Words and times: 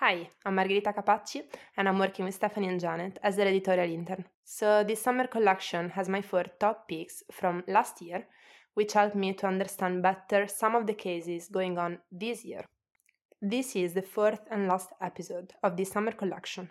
Hi, 0.00 0.28
I'm 0.44 0.56
Margherita 0.56 0.92
Capacci 0.92 1.44
and 1.74 1.88
I'm 1.88 1.98
working 1.98 2.26
with 2.26 2.34
Stephanie 2.34 2.68
and 2.68 2.78
Janet 2.78 3.18
as 3.22 3.34
their 3.34 3.46
editorial 3.46 3.90
intern. 3.90 4.26
So, 4.44 4.84
this 4.84 5.00
summer 5.00 5.26
collection 5.26 5.88
has 5.88 6.06
my 6.06 6.20
four 6.20 6.44
top 6.60 6.86
picks 6.86 7.22
from 7.32 7.64
last 7.66 8.02
year, 8.02 8.26
which 8.74 8.92
helped 8.92 9.16
me 9.16 9.32
to 9.32 9.46
understand 9.46 10.02
better 10.02 10.48
some 10.48 10.74
of 10.74 10.86
the 10.86 10.92
cases 10.92 11.48
going 11.48 11.78
on 11.78 11.96
this 12.12 12.44
year. 12.44 12.66
This 13.40 13.74
is 13.74 13.94
the 13.94 14.02
fourth 14.02 14.42
and 14.50 14.68
last 14.68 14.90
episode 15.00 15.54
of 15.62 15.78
this 15.78 15.92
summer 15.92 16.12
collection. 16.12 16.68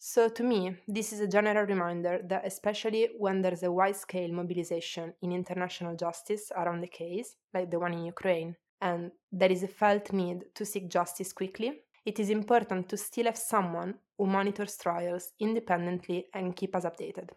So, 0.00 0.28
to 0.30 0.42
me, 0.42 0.74
this 0.88 1.12
is 1.12 1.20
a 1.20 1.28
general 1.28 1.66
reminder 1.66 2.22
that, 2.28 2.44
especially 2.44 3.10
when 3.16 3.40
there's 3.40 3.62
a 3.62 3.70
wide 3.70 3.94
scale 3.94 4.32
mobilization 4.32 5.14
in 5.22 5.30
international 5.30 5.94
justice 5.94 6.50
around 6.56 6.80
the 6.80 6.88
case, 6.88 7.36
like 7.54 7.70
the 7.70 7.78
one 7.78 7.92
in 7.92 8.04
Ukraine, 8.04 8.56
and 8.80 9.12
there 9.30 9.52
is 9.52 9.62
a 9.62 9.68
felt 9.68 10.12
need 10.12 10.42
to 10.56 10.64
seek 10.64 10.90
justice 10.90 11.32
quickly, 11.32 11.84
it 12.04 12.18
is 12.18 12.30
important 12.30 12.88
to 12.88 12.96
still 12.96 13.24
have 13.26 13.38
someone 13.38 13.94
who 14.18 14.26
monitors 14.26 14.76
trials 14.76 15.32
independently 15.40 16.26
and 16.34 16.56
keep 16.56 16.76
us 16.76 16.84
updated. 16.84 17.30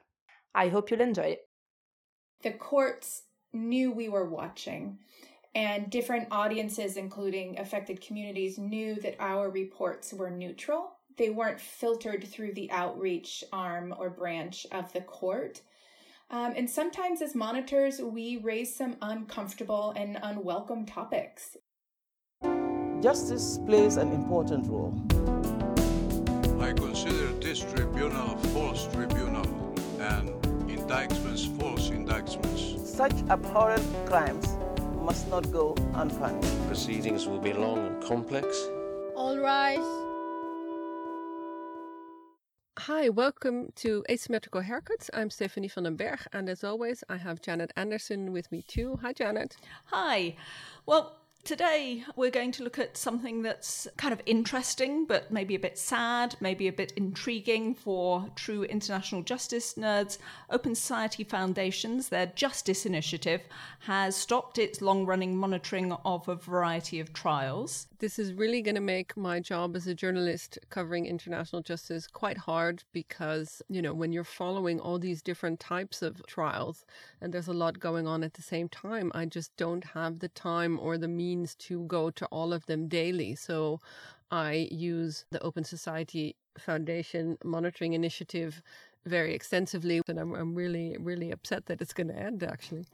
I 0.53 0.70
hope 0.70 0.91
you'll 0.91 1.02
enjoy 1.02 1.38
it. 1.38 1.48
The 2.43 2.52
courts 2.52 3.23
knew 3.53 3.91
we 3.91 4.09
were 4.09 4.30
watching, 4.30 4.99
and 5.55 5.90
different 5.90 6.27
audiences, 6.31 6.98
including 6.98 7.59
affected 7.59 8.02
communities, 8.02 8.59
knew 8.59 8.95
that 9.02 9.16
our 9.20 9.49
reports 9.49 10.13
were 10.13 10.30
neutral. 10.30 10.91
They 11.18 11.31
weren't 11.31 11.59
filtered 11.59 12.27
through 12.27 12.54
the 12.54 12.70
outreach 12.71 13.43
arm 13.52 13.95
or 13.98 14.09
branch 14.09 14.68
of 14.71 14.93
the 14.93 15.02
court. 15.02 15.62
Um, 16.29 16.54
and 16.55 16.70
sometimes, 16.70 17.21
as 17.21 17.34
monitors, 17.34 17.99
we 17.99 18.38
raise 18.38 18.76
some 18.76 18.98
uncomfortable 19.02 19.93
and 19.95 20.20
unwelcome 20.21 20.85
topics. 20.85 21.57
Justice 23.01 23.59
plays 23.63 23.95
an 23.97 24.11
important 24.11 24.65
role. 24.67 24.91
I 26.59 26.73
consider 26.73 27.27
this 27.39 27.59
tribunal 27.59 28.33
a 28.33 28.37
false 28.47 28.87
tribunal 28.91 29.45
and 29.99 30.29
indictments 30.67 31.45
false 31.45 31.91
indictments. 31.91 32.76
Such 32.91 33.13
abhorrent 33.29 33.85
crimes 34.07 34.57
must 34.95 35.29
not 35.29 35.51
go 35.51 35.76
unpunished. 35.93 36.67
Proceedings 36.67 37.27
will 37.27 37.39
be 37.39 37.54
long 37.54 37.85
and 37.85 38.04
complex. 38.04 38.48
All 39.15 39.37
rise. 39.37 39.77
Hi, 42.79 43.09
welcome 43.09 43.71
to 43.76 44.04
Asymmetrical 44.09 44.63
Haircuts. 44.63 45.11
I'm 45.13 45.29
Stephanie 45.29 45.67
van 45.67 45.84
den 45.84 45.98
Berg, 45.98 46.21
and 46.34 46.49
as 46.49 46.63
always, 46.63 47.04
I 47.09 47.17
have 47.17 47.43
Janet 47.43 47.71
Anderson 47.76 48.32
with 48.32 48.51
me 48.51 48.63
too. 48.67 48.98
Hi, 49.04 49.13
Janet. 49.13 49.55
Hi. 49.85 50.35
Well, 50.87 51.17
Today, 51.48 52.03
we're 52.17 52.29
going 52.29 52.51
to 52.51 52.63
look 52.63 52.77
at 52.77 52.98
something 52.98 53.41
that's 53.41 53.87
kind 53.95 54.12
of 54.12 54.21
interesting, 54.26 55.05
but 55.05 55.31
maybe 55.31 55.55
a 55.55 55.59
bit 55.59 55.77
sad, 55.77 56.35
maybe 56.41 56.67
a 56.67 56.73
bit 56.73 56.91
intriguing 56.98 57.73
for 57.73 58.29
true 58.35 58.63
international 58.63 59.21
justice 59.21 59.76
nerds. 59.76 60.17
Open 60.49 60.76
Society 60.76 61.23
Foundations, 61.23 62.09
their 62.09 62.26
Justice 62.26 62.85
Initiative, 62.85 63.43
has 63.79 64.13
stopped 64.13 64.57
its 64.57 64.81
long 64.81 65.06
running 65.06 65.38
monitoring 65.38 65.94
of 66.03 66.28
a 66.28 66.35
variety 66.35 67.00
of 67.00 67.13
trials. 67.13 67.88
This 68.00 68.19
is 68.19 68.34
really 68.34 68.62
going 68.62 68.75
to 68.75 68.81
make 68.81 69.17
my 69.17 69.40
job 69.40 69.75
as 69.75 69.88
a 69.88 69.95
journalist 69.95 70.59
covering 70.69 71.07
international 71.07 71.63
justice 71.63 72.06
quite 72.06 72.38
hard 72.38 72.84
because, 72.94 73.63
you 73.69 73.81
know, 73.81 73.91
when 73.95 74.12
you're 74.12 74.23
following 74.23 74.79
all 74.79 75.00
these 75.00 75.23
different 75.23 75.59
types 75.59 76.03
of 76.03 76.23
trials 76.28 76.85
and 77.19 77.34
there's 77.34 77.47
a 77.47 77.53
lot 77.53 77.79
going 77.79 78.06
on 78.06 78.23
at 78.23 78.35
the 78.35 78.44
same 78.44 78.69
time, 78.69 79.12
I 79.16 79.25
just 79.25 79.57
don't 79.57 79.84
have 79.84 80.19
the 80.19 80.29
time 80.29 80.79
or 80.79 81.00
the 81.00 81.07
means 81.07 81.56
to 81.56 81.85
go 81.88 82.12
to 82.12 82.28
all 82.28 82.53
of 82.53 82.67
them 82.67 82.88
daily. 82.88 83.34
So 83.34 83.79
I 84.29 84.67
use 84.69 85.25
the 85.31 85.41
Open 85.41 85.63
Society 85.63 86.35
Foundation 86.59 87.39
monitoring 87.44 87.94
initiative 87.94 88.61
very 89.08 89.34
extensively, 89.34 90.02
and 90.08 90.19
I'm, 90.19 90.34
I'm 90.36 90.53
really, 90.53 90.97
really 91.00 91.31
upset 91.31 91.66
that 91.68 91.81
it's 91.81 91.94
going 91.94 92.08
to 92.08 92.16
end 92.16 92.44
actually. 92.44 92.85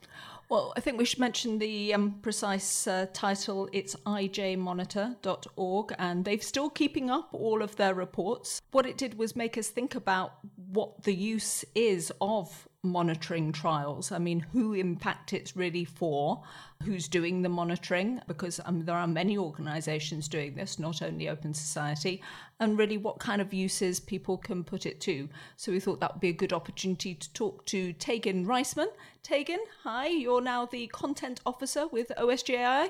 Well, 0.50 0.74
I 0.78 0.81
think 0.81 0.97
we 0.97 1.06
should 1.06 1.19
mention 1.19 1.59
the 1.59 1.94
um, 1.94 2.19
precise 2.22 2.88
uh, 2.88 3.07
title. 3.13 3.69
It's 3.72 3.96
ijmonitor.org, 4.06 5.96
and 5.97 6.25
they're 6.25 6.41
still 6.41 6.69
keeping 6.69 7.09
up 7.09 7.29
all 7.34 7.62
of 7.62 7.75
their 7.78 7.94
reports. 7.94 8.62
What 8.72 8.85
it 8.85 8.97
did 8.97 9.18
was 9.18 9.35
make 9.35 9.57
us 9.57 9.69
think 9.69 9.96
about 9.96 10.34
what 10.72 11.03
the 11.03 11.13
use 11.13 11.66
is 11.75 12.12
of 12.22 12.68
monitoring 12.83 13.53
trials. 13.53 14.11
I 14.11 14.19
mean, 14.19 14.41
who 14.41 14.73
impact 14.73 15.31
it's 15.31 15.55
really 15.55 15.85
for, 15.85 16.44
who's 16.83 17.07
doing 17.07 17.41
the 17.41 17.49
monitoring, 17.49 18.21
because 18.27 18.59
um, 18.66 18.83
there 18.83 18.95
are 18.95 19.07
many 19.07 19.38
organizations 19.38 20.27
doing 20.27 20.55
this, 20.55 20.77
not 20.77 21.01
only 21.01 21.29
Open 21.29 21.53
Society, 21.53 22.22
and 22.59 22.77
really 22.77 22.97
what 22.97 23.19
kind 23.19 23.41
of 23.41 23.53
uses 23.53 24.01
people 24.01 24.38
can 24.38 24.63
put 24.63 24.85
it 24.85 24.99
to. 25.01 25.29
So 25.55 25.72
we 25.72 25.79
thought 25.79 26.01
that 26.01 26.13
would 26.13 26.22
be 26.22 26.29
a 26.29 26.33
good 26.33 26.53
opportunity 26.53 27.16
to 27.16 27.33
talk 27.33 27.66
to 27.67 27.93
Taegin 27.93 28.45
Reisman. 28.45 28.88
Taegin, 29.23 29.59
hi, 29.83 30.07
you're 30.07 30.41
now 30.41 30.66
the 30.66 30.88
content 30.88 31.39
officer 31.45 31.88
with 31.88 32.11
OSJI. 32.17 32.89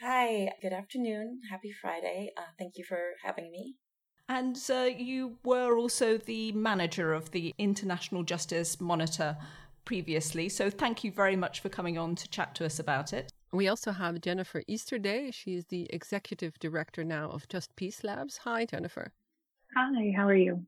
Hi, 0.00 0.52
good 0.62 0.72
afternoon. 0.72 1.42
Happy 1.50 1.70
Friday. 1.70 2.32
Uh, 2.36 2.42
thank 2.58 2.78
you 2.78 2.84
for 2.84 3.12
having 3.22 3.52
me. 3.52 3.76
And 4.28 4.58
uh, 4.70 4.88
you 4.96 5.36
were 5.44 5.76
also 5.76 6.16
the 6.16 6.52
manager 6.52 7.12
of 7.12 7.30
the 7.32 7.54
International 7.58 8.22
Justice 8.22 8.80
Monitor 8.80 9.36
previously. 9.84 10.48
So 10.48 10.70
thank 10.70 11.04
you 11.04 11.12
very 11.12 11.36
much 11.36 11.60
for 11.60 11.68
coming 11.68 11.98
on 11.98 12.14
to 12.16 12.28
chat 12.28 12.54
to 12.56 12.64
us 12.64 12.78
about 12.78 13.12
it. 13.12 13.30
We 13.52 13.68
also 13.68 13.92
have 13.92 14.20
Jennifer 14.20 14.62
Easterday. 14.66 15.30
She 15.30 15.54
is 15.54 15.66
the 15.66 15.86
executive 15.90 16.58
director 16.58 17.04
now 17.04 17.28
of 17.30 17.46
Just 17.48 17.76
Peace 17.76 18.02
Labs. 18.02 18.38
Hi, 18.38 18.64
Jennifer. 18.64 19.12
Hi, 19.76 20.12
how 20.16 20.26
are 20.26 20.34
you? 20.34 20.64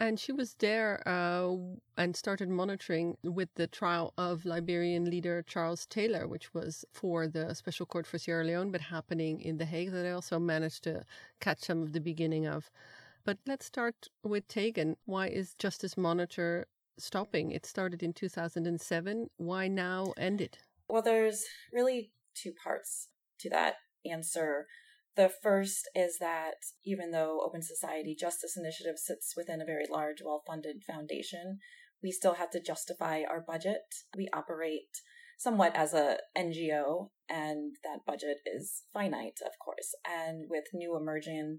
And 0.00 0.18
she 0.18 0.32
was 0.32 0.54
there 0.54 1.06
uh, 1.06 1.54
and 1.98 2.16
started 2.16 2.48
monitoring 2.48 3.18
with 3.22 3.50
the 3.56 3.66
trial 3.66 4.14
of 4.16 4.46
Liberian 4.46 5.04
leader 5.10 5.44
Charles 5.46 5.84
Taylor, 5.84 6.26
which 6.26 6.54
was 6.54 6.86
for 6.90 7.28
the 7.28 7.54
Special 7.54 7.84
Court 7.84 8.06
for 8.06 8.16
Sierra 8.16 8.42
Leone, 8.42 8.70
but 8.72 8.80
happening 8.80 9.42
in 9.42 9.58
The 9.58 9.66
Hague, 9.66 9.90
that 9.92 10.06
I 10.06 10.12
also 10.12 10.38
managed 10.38 10.84
to 10.84 11.04
catch 11.38 11.60
some 11.60 11.82
of 11.82 11.92
the 11.92 12.00
beginning 12.00 12.46
of. 12.46 12.70
But 13.24 13.36
let's 13.46 13.66
start 13.66 14.08
with 14.22 14.48
Taegin. 14.48 14.96
Why 15.04 15.28
is 15.28 15.52
Justice 15.52 15.98
Monitor 15.98 16.66
stopping? 16.96 17.52
It 17.52 17.66
started 17.66 18.02
in 18.02 18.14
2007. 18.14 19.28
Why 19.36 19.68
now 19.68 20.14
end 20.16 20.40
it? 20.40 20.56
Well, 20.88 21.02
there's 21.02 21.44
really 21.74 22.10
two 22.34 22.52
parts 22.52 23.08
to 23.40 23.50
that 23.50 23.74
answer. 24.10 24.66
The 25.16 25.30
first 25.42 25.88
is 25.94 26.18
that 26.18 26.54
even 26.84 27.10
though 27.10 27.40
Open 27.44 27.62
Society 27.62 28.16
Justice 28.18 28.56
Initiative 28.56 28.96
sits 28.96 29.34
within 29.36 29.60
a 29.60 29.66
very 29.66 29.86
large, 29.90 30.18
well 30.24 30.42
funded 30.46 30.82
foundation, 30.86 31.58
we 32.02 32.10
still 32.10 32.34
have 32.34 32.50
to 32.50 32.60
justify 32.60 33.22
our 33.28 33.40
budget. 33.40 33.82
We 34.16 34.28
operate 34.32 35.02
somewhat 35.38 35.74
as 35.74 35.94
a 35.94 36.18
NGO, 36.36 37.10
and 37.28 37.74
that 37.82 38.04
budget 38.06 38.38
is 38.46 38.82
finite, 38.92 39.38
of 39.44 39.52
course. 39.64 39.94
And 40.08 40.44
with 40.48 40.64
new 40.72 40.96
emerging 40.96 41.58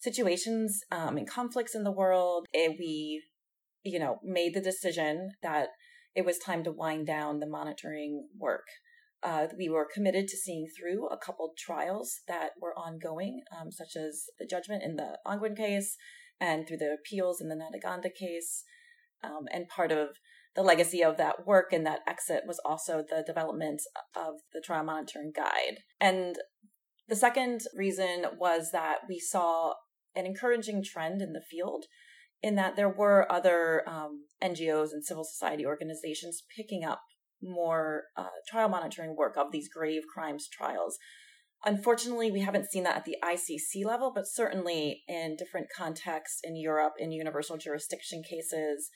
situations 0.00 0.80
um, 0.92 1.16
and 1.16 1.28
conflicts 1.28 1.74
in 1.74 1.84
the 1.84 1.92
world, 1.92 2.46
it, 2.52 2.76
we, 2.78 3.22
you 3.84 3.98
know, 3.98 4.18
made 4.22 4.54
the 4.54 4.60
decision 4.60 5.30
that 5.42 5.68
it 6.14 6.24
was 6.24 6.38
time 6.38 6.64
to 6.64 6.72
wind 6.72 7.06
down 7.06 7.40
the 7.40 7.48
monitoring 7.48 8.28
work. 8.38 8.66
Uh, 9.22 9.46
we 9.58 9.68
were 9.68 9.88
committed 9.92 10.28
to 10.28 10.36
seeing 10.36 10.66
through 10.68 11.08
a 11.08 11.16
couple 11.16 11.52
trials 11.58 12.20
that 12.28 12.50
were 12.60 12.78
ongoing, 12.78 13.42
um, 13.58 13.72
such 13.72 13.96
as 13.96 14.26
the 14.38 14.46
judgment 14.46 14.82
in 14.82 14.96
the 14.96 15.18
Ongwen 15.26 15.56
case 15.56 15.96
and 16.40 16.66
through 16.66 16.76
the 16.76 16.94
appeals 16.94 17.40
in 17.40 17.48
the 17.48 17.56
Ntaganda 17.56 18.14
case. 18.14 18.64
Um, 19.24 19.46
and 19.52 19.68
part 19.68 19.90
of 19.90 20.08
the 20.54 20.62
legacy 20.62 21.02
of 21.02 21.16
that 21.16 21.46
work 21.46 21.72
and 21.72 21.86
that 21.86 22.00
exit 22.06 22.42
was 22.46 22.60
also 22.64 23.04
the 23.08 23.24
development 23.26 23.82
of 24.14 24.34
the 24.52 24.60
trial 24.60 24.84
monitoring 24.84 25.32
guide. 25.34 25.78
And 26.00 26.36
the 27.08 27.16
second 27.16 27.62
reason 27.76 28.24
was 28.38 28.70
that 28.72 29.00
we 29.08 29.18
saw 29.18 29.74
an 30.14 30.26
encouraging 30.26 30.82
trend 30.82 31.20
in 31.20 31.32
the 31.32 31.42
field 31.42 31.84
in 32.42 32.54
that 32.56 32.76
there 32.76 32.88
were 32.88 33.30
other 33.30 33.82
um, 33.88 34.24
NGOs 34.42 34.92
and 34.92 35.04
civil 35.04 35.24
society 35.24 35.64
organizations 35.66 36.42
picking 36.54 36.84
up 36.84 37.00
more 37.42 38.04
uh, 38.16 38.28
trial 38.48 38.68
monitoring 38.68 39.16
work 39.16 39.36
of 39.36 39.52
these 39.52 39.68
grave 39.68 40.02
crimes 40.12 40.48
trials. 40.48 40.98
Unfortunately, 41.64 42.30
we 42.30 42.40
haven't 42.40 42.70
seen 42.70 42.84
that 42.84 42.96
at 42.96 43.04
the 43.04 43.16
ICC 43.24 43.84
level, 43.84 44.12
but 44.14 44.26
certainly 44.26 45.02
in 45.08 45.36
different 45.36 45.66
contexts 45.74 46.40
in 46.44 46.56
Europe, 46.56 46.94
in 46.98 47.10
universal 47.12 47.56
jurisdiction 47.56 48.22
cases, 48.22 48.90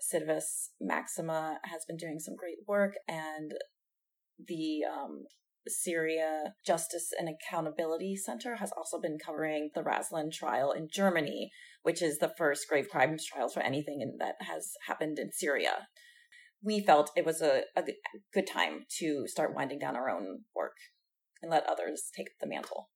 Civitas 0.00 0.70
Maxima 0.80 1.58
has 1.64 1.84
been 1.86 1.96
doing 1.96 2.18
some 2.18 2.34
great 2.36 2.58
work, 2.66 2.94
and 3.08 3.52
the 4.46 4.80
um, 4.84 5.24
Syria 5.68 6.54
Justice 6.64 7.12
and 7.18 7.28
Accountability 7.28 8.16
Center 8.16 8.56
has 8.56 8.72
also 8.76 9.00
been 9.00 9.18
covering 9.24 9.70
the 9.74 9.82
Raslan 9.82 10.32
trial 10.32 10.72
in 10.72 10.88
Germany, 10.92 11.50
which 11.82 12.02
is 12.02 12.18
the 12.18 12.32
first 12.36 12.68
grave 12.68 12.88
crimes 12.90 13.24
trials 13.24 13.54
for 13.54 13.60
anything 13.60 14.00
in, 14.00 14.16
that 14.18 14.36
has 14.40 14.72
happened 14.86 15.18
in 15.18 15.30
Syria. 15.32 15.88
We 16.62 16.80
felt 16.80 17.10
it 17.16 17.26
was 17.26 17.42
a, 17.42 17.62
a 17.76 17.82
good 18.32 18.46
time 18.46 18.86
to 18.98 19.26
start 19.26 19.54
winding 19.54 19.78
down 19.78 19.96
our 19.96 20.10
own 20.10 20.40
work 20.54 20.76
and 21.42 21.50
let 21.50 21.68
others 21.68 22.10
take 22.16 22.28
the 22.40 22.46
mantle. 22.46 22.90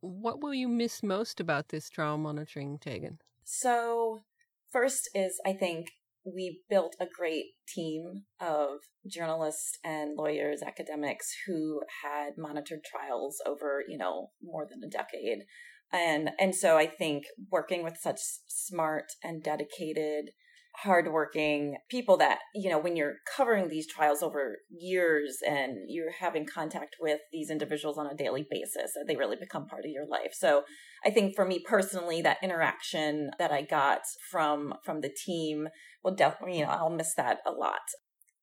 What 0.00 0.40
will 0.42 0.54
you 0.54 0.68
miss 0.68 1.02
most 1.02 1.40
about 1.40 1.68
this 1.68 1.88
trial 1.88 2.18
monitoring, 2.18 2.78
Taegin? 2.78 3.18
So, 3.44 4.24
first 4.72 5.08
is 5.14 5.40
I 5.46 5.52
think 5.52 5.88
we 6.24 6.60
built 6.68 6.96
a 7.00 7.06
great 7.06 7.46
team 7.68 8.24
of 8.40 8.78
journalists 9.06 9.78
and 9.84 10.16
lawyers, 10.16 10.62
academics 10.62 11.34
who 11.46 11.80
had 12.02 12.32
monitored 12.38 12.80
trials 12.84 13.36
over, 13.46 13.82
you 13.88 13.98
know, 13.98 14.30
more 14.42 14.66
than 14.68 14.82
a 14.84 14.90
decade. 14.90 15.44
And 15.92 16.30
and 16.38 16.54
so 16.54 16.76
I 16.78 16.86
think 16.86 17.24
working 17.50 17.82
with 17.82 17.98
such 18.00 18.20
smart 18.48 19.12
and 19.22 19.42
dedicated 19.42 20.30
hardworking 20.76 21.76
people 21.90 22.16
that, 22.16 22.38
you 22.54 22.70
know, 22.70 22.78
when 22.78 22.96
you're 22.96 23.16
covering 23.36 23.68
these 23.68 23.86
trials 23.86 24.22
over 24.22 24.56
years 24.70 25.38
and 25.46 25.76
you're 25.88 26.12
having 26.12 26.46
contact 26.46 26.96
with 27.00 27.20
these 27.30 27.50
individuals 27.50 27.98
on 27.98 28.06
a 28.06 28.16
daily 28.16 28.46
basis, 28.50 28.92
they 29.06 29.16
really 29.16 29.36
become 29.36 29.66
part 29.66 29.84
of 29.84 29.90
your 29.90 30.06
life. 30.06 30.32
So 30.32 30.62
I 31.04 31.10
think 31.10 31.34
for 31.34 31.44
me 31.44 31.62
personally, 31.66 32.22
that 32.22 32.38
interaction 32.42 33.30
that 33.38 33.52
I 33.52 33.62
got 33.62 34.00
from 34.30 34.74
from 34.84 35.00
the 35.00 35.10
team 35.10 35.68
will 36.02 36.14
definitely, 36.14 36.58
you 36.58 36.64
know, 36.64 36.70
I'll 36.70 36.90
miss 36.90 37.14
that 37.16 37.38
a 37.46 37.52
lot. 37.52 37.80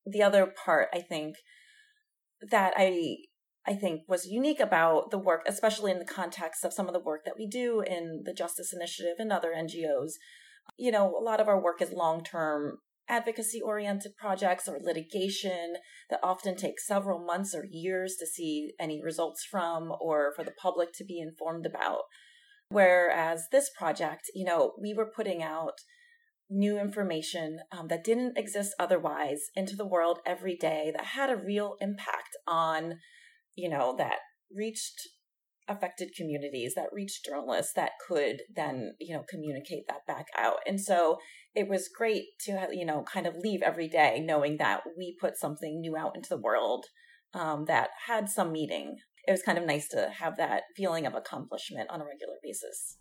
The 0.06 0.22
other 0.22 0.46
part 0.46 0.88
I 0.94 1.00
think 1.00 1.36
that 2.50 2.74
I 2.76 3.16
I 3.66 3.74
think 3.74 4.02
was 4.08 4.26
unique 4.26 4.60
about 4.60 5.10
the 5.10 5.18
work, 5.18 5.42
especially 5.46 5.90
in 5.90 5.98
the 5.98 6.04
context 6.04 6.64
of 6.64 6.72
some 6.72 6.86
of 6.86 6.94
the 6.94 7.00
work 7.00 7.24
that 7.24 7.34
we 7.38 7.46
do 7.46 7.82
in 7.82 8.22
the 8.24 8.32
Justice 8.32 8.72
Initiative 8.72 9.16
and 9.18 9.32
other 9.32 9.52
NGOs, 9.54 10.12
you 10.78 10.90
know, 10.90 11.14
a 11.16 11.22
lot 11.22 11.40
of 11.40 11.48
our 11.48 11.60
work 11.60 11.82
is 11.82 11.92
long 11.92 12.24
term 12.24 12.78
advocacy 13.08 13.60
oriented 13.60 14.16
projects 14.16 14.68
or 14.68 14.78
litigation 14.80 15.74
that 16.08 16.20
often 16.22 16.56
take 16.56 16.78
several 16.78 17.18
months 17.18 17.54
or 17.54 17.66
years 17.70 18.16
to 18.18 18.26
see 18.26 18.72
any 18.78 19.02
results 19.02 19.44
from 19.44 19.92
or 20.00 20.32
for 20.36 20.44
the 20.44 20.52
public 20.52 20.90
to 20.94 21.04
be 21.04 21.18
informed 21.20 21.66
about. 21.66 22.02
Whereas 22.70 23.48
this 23.50 23.68
project, 23.76 24.30
you 24.32 24.44
know, 24.44 24.74
we 24.80 24.94
were 24.94 25.10
putting 25.14 25.42
out 25.42 25.74
new 26.48 26.78
information 26.78 27.58
um, 27.72 27.88
that 27.88 28.04
didn't 28.04 28.38
exist 28.38 28.74
otherwise 28.78 29.50
into 29.54 29.76
the 29.76 29.86
world 29.86 30.18
every 30.24 30.56
day 30.56 30.92
that 30.96 31.06
had 31.06 31.30
a 31.30 31.36
real 31.36 31.76
impact 31.80 32.36
on, 32.46 32.98
you 33.56 33.68
know, 33.68 33.94
that 33.98 34.18
reached 34.54 35.08
affected 35.70 36.10
communities 36.16 36.74
that 36.74 36.92
reached 36.92 37.24
journalists 37.24 37.72
that 37.74 37.92
could 38.06 38.42
then 38.54 38.94
you 38.98 39.14
know 39.14 39.24
communicate 39.28 39.84
that 39.88 40.06
back 40.06 40.26
out. 40.36 40.56
And 40.66 40.80
so 40.80 41.18
it 41.54 41.68
was 41.68 41.88
great 41.88 42.24
to 42.40 42.68
you 42.72 42.84
know 42.84 43.04
kind 43.04 43.26
of 43.26 43.36
leave 43.36 43.62
every 43.62 43.88
day 43.88 44.20
knowing 44.22 44.58
that 44.58 44.82
we 44.98 45.16
put 45.20 45.38
something 45.38 45.80
new 45.80 45.96
out 45.96 46.16
into 46.16 46.28
the 46.28 46.40
world 46.40 46.86
um, 47.32 47.64
that 47.66 47.90
had 48.06 48.28
some 48.28 48.52
meaning. 48.52 48.96
It 49.26 49.30
was 49.30 49.42
kind 49.42 49.58
of 49.58 49.64
nice 49.64 49.88
to 49.88 50.10
have 50.18 50.36
that 50.38 50.64
feeling 50.76 51.06
of 51.06 51.14
accomplishment 51.14 51.88
on 51.90 52.00
a 52.00 52.04
regular 52.04 52.36
basis. 52.42 52.96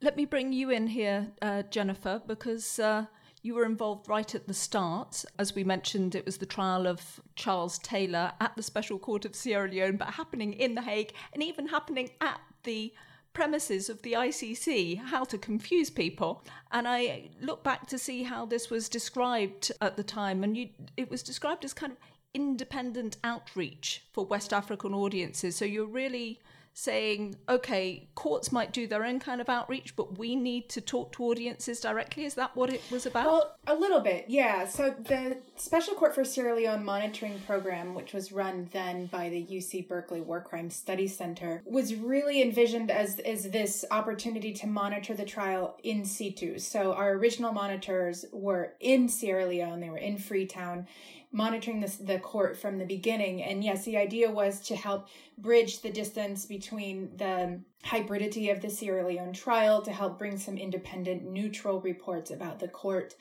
Let 0.00 0.16
me 0.16 0.24
bring 0.24 0.52
you 0.52 0.70
in 0.70 0.86
here 0.88 1.32
uh, 1.42 1.62
jennifer 1.70 2.22
because 2.26 2.78
uh, 2.78 3.06
you 3.46 3.54
were 3.54 3.64
involved 3.64 4.08
right 4.08 4.34
at 4.34 4.48
the 4.48 4.54
start. 4.54 5.24
As 5.38 5.54
we 5.54 5.62
mentioned, 5.62 6.16
it 6.16 6.26
was 6.26 6.38
the 6.38 6.46
trial 6.46 6.86
of 6.86 7.20
Charles 7.36 7.78
Taylor 7.78 8.32
at 8.40 8.56
the 8.56 8.62
Special 8.62 8.98
Court 8.98 9.24
of 9.24 9.36
Sierra 9.36 9.70
Leone, 9.70 9.96
but 9.96 10.14
happening 10.14 10.52
in 10.52 10.74
The 10.74 10.82
Hague 10.82 11.12
and 11.32 11.42
even 11.42 11.68
happening 11.68 12.10
at 12.20 12.40
the 12.64 12.92
premises 13.32 13.88
of 13.88 14.02
the 14.02 14.14
ICC, 14.14 14.98
how 14.98 15.22
to 15.22 15.38
confuse 15.38 15.90
people. 15.90 16.42
And 16.72 16.88
I 16.88 17.28
look 17.40 17.62
back 17.62 17.86
to 17.88 17.98
see 17.98 18.24
how 18.24 18.46
this 18.46 18.68
was 18.68 18.88
described 18.88 19.70
at 19.80 19.96
the 19.96 20.02
time, 20.02 20.42
and 20.42 20.56
you, 20.56 20.70
it 20.96 21.08
was 21.08 21.22
described 21.22 21.64
as 21.64 21.72
kind 21.72 21.92
of 21.92 21.98
independent 22.34 23.16
outreach 23.22 24.02
for 24.12 24.26
West 24.26 24.52
African 24.52 24.92
audiences. 24.92 25.54
So 25.54 25.64
you're 25.64 25.86
really 25.86 26.40
saying, 26.78 27.34
okay, 27.48 28.06
courts 28.14 28.52
might 28.52 28.70
do 28.70 28.86
their 28.86 29.02
own 29.02 29.18
kind 29.18 29.40
of 29.40 29.48
outreach, 29.48 29.96
but 29.96 30.18
we 30.18 30.36
need 30.36 30.68
to 30.68 30.78
talk 30.78 31.10
to 31.10 31.24
audiences 31.24 31.80
directly? 31.80 32.26
Is 32.26 32.34
that 32.34 32.54
what 32.54 32.68
it 32.68 32.82
was 32.90 33.06
about? 33.06 33.24
Well, 33.24 33.56
a 33.66 33.74
little 33.74 34.00
bit, 34.00 34.26
yeah. 34.28 34.66
So 34.66 34.90
the 34.90 35.38
Special 35.56 35.94
Court 35.94 36.14
for 36.14 36.22
Sierra 36.22 36.54
Leone 36.54 36.84
monitoring 36.84 37.40
program, 37.46 37.94
which 37.94 38.12
was 38.12 38.30
run 38.30 38.68
then 38.74 39.06
by 39.06 39.30
the 39.30 39.42
UC 39.42 39.88
Berkeley 39.88 40.20
War 40.20 40.42
Crimes 40.42 40.76
Study 40.76 41.08
Center, 41.08 41.62
was 41.64 41.94
really 41.94 42.42
envisioned 42.42 42.90
as, 42.90 43.20
as 43.20 43.50
this 43.50 43.86
opportunity 43.90 44.52
to 44.52 44.66
monitor 44.66 45.14
the 45.14 45.24
trial 45.24 45.78
in 45.82 46.04
situ. 46.04 46.58
So 46.58 46.92
our 46.92 47.12
original 47.12 47.52
monitors 47.52 48.26
were 48.32 48.74
in 48.80 49.08
Sierra 49.08 49.46
Leone, 49.46 49.80
they 49.80 49.88
were 49.88 49.96
in 49.96 50.18
Freetown 50.18 50.86
monitoring 51.32 51.80
this, 51.80 51.96
the 51.96 52.18
court 52.18 52.56
from 52.56 52.78
the 52.78 52.84
beginning. 52.84 53.42
And 53.42 53.62
yes, 53.62 53.84
the 53.84 53.96
idea 53.96 54.30
was 54.30 54.60
to 54.68 54.76
help 54.76 55.08
bridge 55.38 55.80
the 55.80 55.90
distance 55.90 56.46
between 56.46 57.10
the 57.16 57.60
hybridity 57.84 58.50
of 58.50 58.60
the 58.60 58.70
Sierra 58.70 59.06
Leone 59.06 59.32
trial, 59.32 59.82
to 59.82 59.92
help 59.92 60.18
bring 60.18 60.38
some 60.38 60.56
independent, 60.56 61.24
neutral 61.24 61.80
reports 61.80 62.30
about 62.30 62.58
the 62.58 62.68
court, 62.68 63.14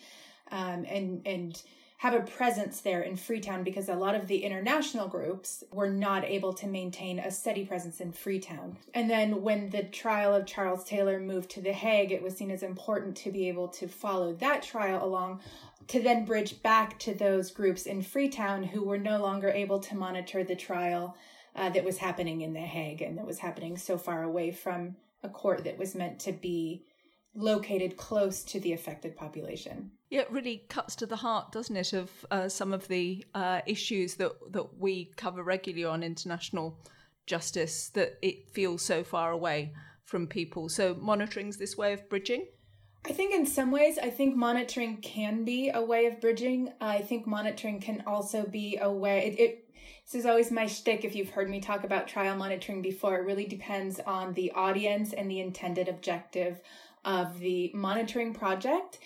um, 0.51 0.85
and 0.87 1.21
and 1.25 1.61
have 1.97 2.13
a 2.13 2.19
presence 2.19 2.81
there 2.81 3.01
in 3.01 3.15
Freetown 3.15 3.63
because 3.63 3.87
a 3.87 3.95
lot 3.95 4.15
of 4.15 4.27
the 4.27 4.43
international 4.43 5.07
groups 5.07 5.63
were 5.71 5.89
not 5.89 6.25
able 6.25 6.53
to 6.53 6.67
maintain 6.67 7.19
a 7.19 7.31
steady 7.31 7.65
presence 7.65 8.01
in 8.01 8.11
Freetown. 8.11 8.77
And 8.93 9.09
then 9.09 9.41
when 9.41 9.69
the 9.69 9.83
trial 9.83 10.35
of 10.35 10.45
Charles 10.45 10.83
Taylor 10.83 11.19
moved 11.19 11.49
to 11.51 11.61
The 11.61 11.71
Hague, 11.71 12.11
it 12.11 12.21
was 12.21 12.35
seen 12.35 12.51
as 12.51 12.63
important 12.63 13.15
to 13.17 13.31
be 13.31 13.47
able 13.47 13.69
to 13.69 13.87
follow 13.87 14.33
that 14.33 14.61
trial 14.61 15.03
along 15.03 15.39
to 15.87 16.01
then 16.01 16.25
bridge 16.25 16.61
back 16.63 16.97
to 16.99 17.13
those 17.13 17.51
groups 17.51 17.85
in 17.85 18.01
Freetown 18.01 18.63
who 18.63 18.83
were 18.83 18.97
no 18.97 19.21
longer 19.21 19.49
able 19.49 19.79
to 19.79 19.95
monitor 19.95 20.43
the 20.43 20.55
trial 20.55 21.15
uh, 21.55 21.69
that 21.69 21.83
was 21.83 21.97
happening 21.97 22.41
in 22.41 22.53
The 22.53 22.59
Hague 22.59 23.01
and 23.01 23.17
that 23.17 23.25
was 23.25 23.39
happening 23.39 23.77
so 23.77 23.97
far 23.97 24.23
away 24.23 24.51
from 24.51 24.95
a 25.23 25.29
court 25.29 25.63
that 25.63 25.77
was 25.77 25.95
meant 25.95 26.19
to 26.19 26.31
be 26.31 26.85
located 27.35 27.97
close 27.97 28.43
to 28.43 28.59
the 28.59 28.73
affected 28.73 29.15
population. 29.15 29.91
Yeah, 30.09 30.21
it 30.21 30.31
really 30.31 30.63
cuts 30.69 30.95
to 30.97 31.05
the 31.05 31.17
heart, 31.17 31.51
doesn't 31.51 31.75
it, 31.75 31.93
of 31.93 32.09
uh, 32.31 32.47
some 32.47 32.73
of 32.73 32.87
the 32.87 33.25
uh, 33.33 33.61
issues 33.65 34.15
that, 34.15 34.31
that 34.51 34.79
we 34.79 35.11
cover 35.17 35.43
regularly 35.43 35.85
on 35.85 36.03
international 36.03 36.79
justice, 37.25 37.89
that 37.89 38.17
it 38.21 38.53
feels 38.53 38.81
so 38.81 39.03
far 39.03 39.31
away 39.31 39.73
from 40.03 40.27
people. 40.27 40.69
So 40.69 40.95
monitoring's 40.95 41.57
this 41.57 41.75
way 41.75 41.93
of 41.93 42.07
bridging? 42.09 42.47
I 43.05 43.11
think 43.11 43.35
in 43.35 43.45
some 43.45 43.69
ways, 43.69 43.99
I 43.99 44.09
think 44.09 44.35
monitoring 44.35 44.97
can 44.97 45.45
be 45.45 45.69
a 45.69 45.81
way 45.81 46.07
of 46.07 46.19
bridging. 46.19 46.73
I 46.81 47.01
think 47.01 47.27
monitoring 47.27 47.79
can 47.79 48.03
also 48.07 48.47
be 48.47 48.77
a 48.81 48.91
way. 48.91 49.27
It, 49.27 49.39
it 49.39 49.61
this 50.05 50.15
is 50.15 50.25
always 50.25 50.51
my 50.51 50.65
shtick. 50.65 51.05
If 51.05 51.15
you've 51.15 51.29
heard 51.29 51.49
me 51.49 51.59
talk 51.59 51.83
about 51.83 52.07
trial 52.07 52.35
monitoring 52.35 52.81
before, 52.81 53.15
it 53.17 53.25
really 53.25 53.45
depends 53.45 53.99
on 53.99 54.33
the 54.33 54.51
audience 54.51 55.13
and 55.13 55.29
the 55.29 55.39
intended 55.39 55.87
objective 55.87 56.61
of 57.03 57.39
the 57.39 57.71
monitoring 57.75 58.33
project. 58.33 58.97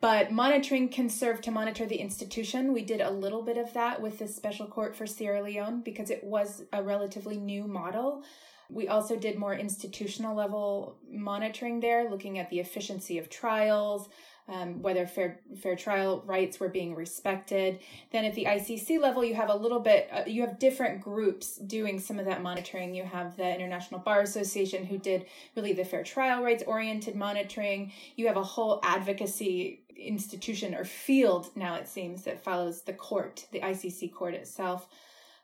But 0.00 0.30
monitoring 0.30 0.88
can 0.88 1.10
serve 1.10 1.42
to 1.42 1.50
monitor 1.50 1.84
the 1.84 1.96
institution. 1.96 2.72
We 2.72 2.84
did 2.84 3.00
a 3.02 3.10
little 3.10 3.42
bit 3.42 3.58
of 3.58 3.72
that 3.74 4.00
with 4.00 4.18
the 4.18 4.28
Special 4.28 4.66
Court 4.66 4.96
for 4.96 5.06
Sierra 5.06 5.42
Leone 5.42 5.82
because 5.82 6.10
it 6.10 6.24
was 6.24 6.62
a 6.72 6.82
relatively 6.82 7.36
new 7.36 7.66
model. 7.66 8.22
We 8.70 8.88
also 8.88 9.16
did 9.16 9.38
more 9.38 9.54
institutional 9.54 10.34
level 10.34 10.96
monitoring 11.10 11.80
there, 11.80 12.10
looking 12.10 12.38
at 12.38 12.50
the 12.50 12.60
efficiency 12.60 13.18
of 13.18 13.30
trials, 13.30 14.08
um, 14.48 14.80
whether 14.80 15.06
fair 15.06 15.40
fair 15.60 15.74
trial 15.74 16.22
rights 16.24 16.60
were 16.60 16.68
being 16.68 16.94
respected. 16.94 17.80
Then 18.12 18.24
at 18.24 18.34
the 18.34 18.44
ICC 18.44 19.00
level, 19.00 19.24
you 19.24 19.34
have 19.34 19.50
a 19.50 19.56
little 19.56 19.80
bit, 19.80 20.08
uh, 20.12 20.22
you 20.26 20.42
have 20.42 20.58
different 20.58 21.00
groups 21.00 21.56
doing 21.56 21.98
some 21.98 22.18
of 22.18 22.26
that 22.26 22.42
monitoring. 22.42 22.94
You 22.94 23.04
have 23.04 23.36
the 23.36 23.54
International 23.54 24.00
Bar 24.00 24.20
Association 24.22 24.84
who 24.84 24.98
did 24.98 25.26
really 25.56 25.72
the 25.72 25.84
fair 25.84 26.04
trial 26.04 26.42
rights 26.42 26.62
oriented 26.66 27.16
monitoring. 27.16 27.92
You 28.14 28.28
have 28.28 28.36
a 28.36 28.44
whole 28.44 28.80
advocacy 28.82 29.82
institution 29.96 30.74
or 30.74 30.84
field 30.84 31.50
now 31.56 31.74
it 31.74 31.88
seems 31.88 32.22
that 32.24 32.44
follows 32.44 32.82
the 32.82 32.92
court, 32.92 33.46
the 33.50 33.60
ICC 33.60 34.12
court 34.12 34.34
itself. 34.34 34.86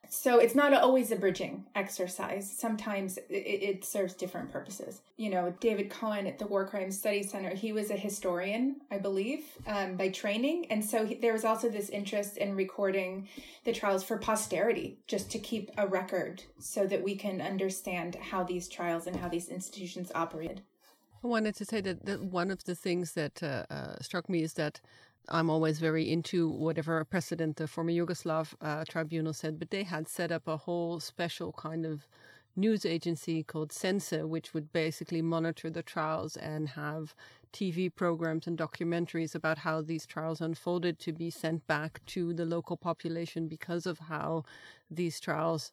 So 0.09 0.39
it's 0.39 0.55
not 0.55 0.75
always 0.75 1.11
a 1.11 1.17
bridging 1.17 1.65
exercise. 1.75 2.51
Sometimes 2.51 3.17
it, 3.17 3.35
it, 3.35 3.85
serves 3.85 4.13
different 4.13 4.53
purposes. 4.53 5.01
You 5.17 5.31
know, 5.31 5.55
David 5.59 5.89
Cohen 5.89 6.27
at 6.27 6.39
the 6.39 6.47
War 6.47 6.67
Crimes 6.67 6.99
Study 6.99 7.23
Center, 7.23 7.55
he 7.55 7.73
was 7.73 7.91
a 7.91 7.97
historian, 7.97 8.77
I 8.91 8.99
believe, 8.99 9.45
um, 9.67 9.97
by 9.97 10.11
training. 10.11 10.67
And 10.71 10.85
so 10.85 11.07
he, 11.07 11.15
there 11.15 11.33
was 11.33 11.47
also 11.47 11.71
this 11.71 11.89
interest 11.89 12.37
in 12.37 12.55
recording 12.55 13.29
the 13.65 13.73
trials 13.73 14.05
for 14.05 14.19
posterity, 14.19 14.99
just 15.07 15.31
to 15.31 15.39
keep 15.39 15.71
a 15.79 15.87
record 15.87 16.43
so 16.59 16.87
that 16.87 17.03
we 17.03 17.17
can 17.17 17.41
understand 17.41 18.17
how 18.17 18.45
these 18.45 18.69
trials 18.69 19.07
and 19.07 19.17
how 19.17 19.29
these 19.29 19.49
institutions 19.49 20.13
operated. 20.15 20.61
I 21.25 21.29
wanted 21.29 21.55
to 21.57 21.65
say 21.65 21.81
that, 21.81 22.05
that 22.05 22.21
one 22.21 22.51
of 22.51 22.65
the 22.65 22.75
things 22.75 23.13
that 23.13 23.43
uh, 23.43 23.65
uh, 23.71 23.97
struck 24.01 24.29
me 24.29 24.43
is 24.43 24.55
that 24.55 24.81
I'm 25.29 25.51
always 25.51 25.79
very 25.79 26.11
into 26.11 26.49
whatever 26.49 27.05
precedent 27.05 27.57
the 27.57 27.69
former 27.69 27.93
Yugoslav 27.93 28.55
uh, 28.61 28.85
tribunal 28.89 29.33
said, 29.33 29.59
but 29.59 29.71
they 29.71 29.85
had 29.85 30.09
set 30.09 30.33
up 30.33 30.49
a 30.49 30.57
whole 30.57 31.01
special 31.01 31.53
kind 31.53 31.87
of 31.87 32.07
news 32.57 32.85
agency 32.85 33.43
called 33.43 33.73
Sense, 33.73 34.13
which 34.13 34.53
would 34.53 34.73
basically 34.73 35.23
monitor 35.23 35.71
the 35.71 35.83
trials 35.83 36.37
and 36.37 36.71
have 36.71 37.15
TV 37.53 37.95
programs 37.95 38.47
and 38.47 38.59
documentaries 38.59 39.35
about 39.35 39.59
how 39.59 39.81
these 39.81 40.07
trials 40.07 40.41
unfolded 40.41 40.99
to 40.99 41.13
be 41.13 41.31
sent 41.31 41.67
back 41.67 42.01
to 42.07 42.35
the 42.35 42.45
local 42.45 42.77
population 42.77 43.47
because 43.47 43.87
of 43.87 43.99
how 44.01 44.45
these 44.91 45.21
trials 45.21 45.73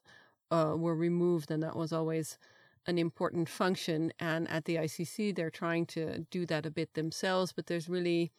uh, 0.51 0.73
were 0.75 0.95
removed. 0.95 1.51
And 1.51 1.63
that 1.63 1.75
was 1.75 1.91
always 1.91 2.37
an 2.85 2.97
important 2.97 3.49
function. 3.49 4.13
And 4.19 4.49
at 4.49 4.65
the 4.65 4.75
ICC, 4.75 5.35
they're 5.35 5.49
trying 5.49 5.85
to 5.87 6.25
do 6.31 6.45
that 6.45 6.65
a 6.65 6.71
bit 6.71 6.93
themselves, 6.93 7.51
but 7.51 7.67
there's 7.67 7.89
really 7.89 8.31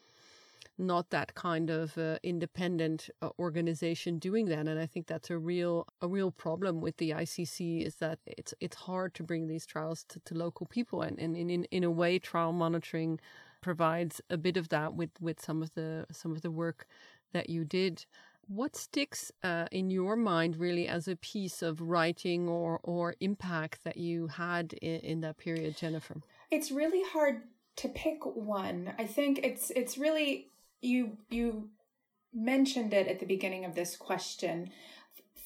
not 0.81 1.11
that 1.11 1.35
kind 1.35 1.71
of 1.71 1.97
uh, 1.99 2.19
independent 2.23 3.11
uh, 3.23 3.29
organization 3.39 4.19
doing 4.19 4.47
that 4.47 4.67
and 4.67 4.81
i 4.81 4.87
think 4.87 5.07
that's 5.07 5.31
a 5.31 5.39
real 5.39 5.87
a 6.01 6.09
real 6.09 6.31
problem 6.31 6.81
with 6.81 6.97
the 6.97 7.11
icc 7.11 7.87
is 7.87 7.97
that 7.97 8.19
it's 8.27 8.55
it's 8.61 8.77
hard 8.77 9.15
to 9.15 9.23
bring 9.23 9.47
these 9.47 9.67
trials 9.67 10.05
to, 10.09 10.19
to 10.21 10.35
local 10.35 10.67
people 10.67 11.03
and, 11.03 11.19
and 11.19 11.37
in, 11.37 11.51
in 11.51 11.65
in 11.65 11.85
a 11.85 11.91
way 11.91 12.19
trial 12.19 12.53
monitoring 12.53 13.21
provides 13.61 14.21
a 14.31 14.37
bit 14.37 14.57
of 14.57 14.69
that 14.71 14.95
with 14.95 15.11
with 15.21 15.41
some 15.41 15.63
of 15.63 15.73
the 15.75 16.07
some 16.11 16.33
of 16.33 16.43
the 16.43 16.51
work 16.51 16.87
that 17.33 17.51
you 17.51 17.65
did. 17.65 18.05
What 18.49 18.75
sticks 18.75 19.31
uh, 19.45 19.67
in 19.71 19.91
your 19.91 20.17
mind 20.17 20.57
really 20.57 20.89
as 20.89 21.07
a 21.07 21.17
piece 21.17 21.63
of 21.63 21.81
writing 21.81 22.49
or 22.49 22.81
or 22.83 23.15
impact 23.21 23.85
that 23.85 23.97
you 23.97 24.27
had 24.27 24.73
in, 24.75 25.01
in 25.01 25.21
that 25.21 25.39
period 25.39 25.77
jennifer? 25.77 26.17
It's 26.51 26.71
really 26.71 27.03
hard 27.13 27.43
to 27.77 27.89
pick 27.89 28.25
one. 28.25 28.93
I 28.99 29.07
think 29.07 29.41
it's 29.43 29.71
it's 29.71 29.97
really 29.97 30.49
you 30.81 31.17
you 31.29 31.71
mentioned 32.33 32.95
it 32.95 33.09
at 33.09 33.19
the 33.19 33.27
beginning 33.27 33.65
of 33.65 33.75
this 33.75 33.97
question. 33.97 34.71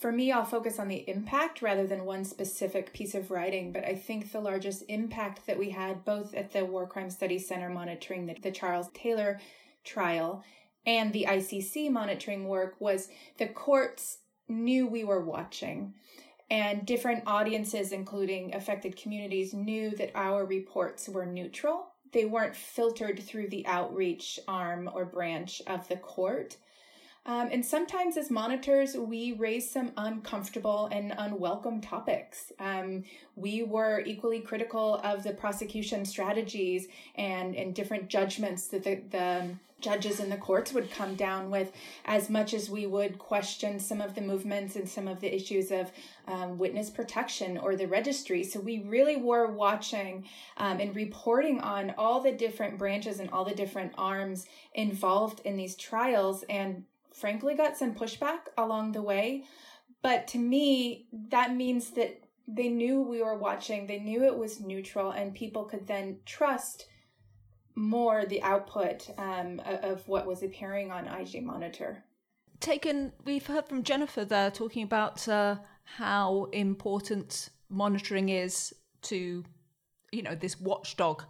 For 0.00 0.12
me 0.12 0.30
i'll 0.32 0.44
focus 0.44 0.78
on 0.78 0.88
the 0.88 1.08
impact 1.08 1.62
rather 1.62 1.86
than 1.86 2.04
one 2.04 2.26
specific 2.26 2.92
piece 2.92 3.14
of 3.14 3.30
writing 3.30 3.72
but 3.72 3.84
i 3.84 3.94
think 3.94 4.30
the 4.30 4.40
largest 4.40 4.82
impact 4.88 5.46
that 5.46 5.58
we 5.58 5.70
had 5.70 6.04
both 6.04 6.34
at 6.34 6.52
the 6.52 6.62
war 6.66 6.86
crime 6.86 7.08
studies 7.08 7.48
center 7.48 7.70
monitoring 7.70 8.26
the, 8.26 8.34
the 8.42 8.50
charles 8.50 8.88
taylor 8.92 9.40
trial 9.82 10.44
and 10.84 11.14
the 11.14 11.24
icc 11.30 11.90
monitoring 11.90 12.48
work 12.48 12.74
was 12.80 13.08
the 13.38 13.46
courts 13.46 14.18
knew 14.46 14.86
we 14.86 15.04
were 15.04 15.24
watching 15.24 15.94
and 16.50 16.84
different 16.84 17.22
audiences 17.26 17.90
including 17.90 18.54
affected 18.54 18.96
communities 18.98 19.54
knew 19.54 19.90
that 19.90 20.10
our 20.14 20.44
reports 20.44 21.08
were 21.08 21.24
neutral 21.24 21.93
they 22.14 22.24
weren't 22.24 22.56
filtered 22.56 23.20
through 23.22 23.48
the 23.48 23.66
outreach 23.66 24.40
arm 24.48 24.88
or 24.94 25.04
branch 25.04 25.60
of 25.66 25.86
the 25.88 25.96
court. 25.96 26.56
Um, 27.26 27.48
and 27.50 27.64
sometimes, 27.64 28.18
as 28.18 28.30
monitors, 28.30 28.96
we 28.96 29.32
raise 29.32 29.70
some 29.70 29.92
uncomfortable 29.96 30.90
and 30.92 31.14
unwelcome 31.16 31.80
topics. 31.80 32.52
Um, 32.60 33.04
we 33.34 33.62
were 33.62 34.02
equally 34.04 34.40
critical 34.40 35.00
of 35.02 35.24
the 35.24 35.32
prosecution 35.32 36.04
strategies 36.04 36.86
and, 37.14 37.56
and 37.56 37.74
different 37.74 38.08
judgments 38.08 38.66
that 38.68 38.84
the, 38.84 39.00
the 39.10 39.48
judges 39.84 40.18
in 40.18 40.30
the 40.30 40.36
courts 40.36 40.72
would 40.72 40.90
come 40.90 41.14
down 41.14 41.50
with 41.50 41.70
as 42.06 42.30
much 42.30 42.54
as 42.54 42.70
we 42.70 42.86
would 42.86 43.18
question 43.18 43.78
some 43.78 44.00
of 44.00 44.14
the 44.14 44.20
movements 44.20 44.76
and 44.76 44.88
some 44.88 45.06
of 45.06 45.20
the 45.20 45.34
issues 45.34 45.70
of 45.70 45.92
um, 46.26 46.56
witness 46.56 46.88
protection 46.88 47.58
or 47.58 47.76
the 47.76 47.86
registry. 47.86 48.42
So 48.42 48.58
we 48.60 48.80
really 48.80 49.16
were 49.16 49.48
watching 49.52 50.24
um, 50.56 50.80
and 50.80 50.96
reporting 50.96 51.60
on 51.60 51.94
all 51.98 52.20
the 52.20 52.32
different 52.32 52.78
branches 52.78 53.20
and 53.20 53.30
all 53.30 53.44
the 53.44 53.54
different 53.54 53.92
arms 53.98 54.46
involved 54.74 55.40
in 55.44 55.56
these 55.56 55.76
trials 55.76 56.44
and 56.48 56.84
frankly 57.12 57.54
got 57.54 57.76
some 57.76 57.94
pushback 57.94 58.40
along 58.56 58.92
the 58.92 59.02
way. 59.02 59.44
But 60.02 60.26
to 60.28 60.38
me, 60.38 61.06
that 61.30 61.54
means 61.54 61.90
that 61.90 62.24
they 62.46 62.68
knew 62.68 63.00
we 63.00 63.22
were 63.22 63.38
watching, 63.38 63.86
they 63.86 63.98
knew 63.98 64.24
it 64.24 64.36
was 64.36 64.60
neutral, 64.60 65.12
and 65.12 65.34
people 65.34 65.64
could 65.64 65.86
then 65.86 66.18
trust 66.26 66.86
more 67.74 68.24
the 68.24 68.42
output 68.42 69.08
um, 69.18 69.60
of 69.66 70.06
what 70.08 70.26
was 70.26 70.42
appearing 70.42 70.90
on 70.90 71.06
IJ 71.06 71.42
Monitor. 71.42 72.04
Taegin, 72.60 73.12
we've 73.24 73.46
heard 73.46 73.66
from 73.66 73.82
Jennifer 73.82 74.24
there 74.24 74.50
talking 74.50 74.84
about 74.84 75.26
uh, 75.28 75.56
how 75.84 76.48
important 76.52 77.50
monitoring 77.68 78.28
is 78.28 78.74
to, 79.02 79.44
you 80.12 80.22
know, 80.22 80.34
this 80.34 80.60
watchdog 80.60 81.24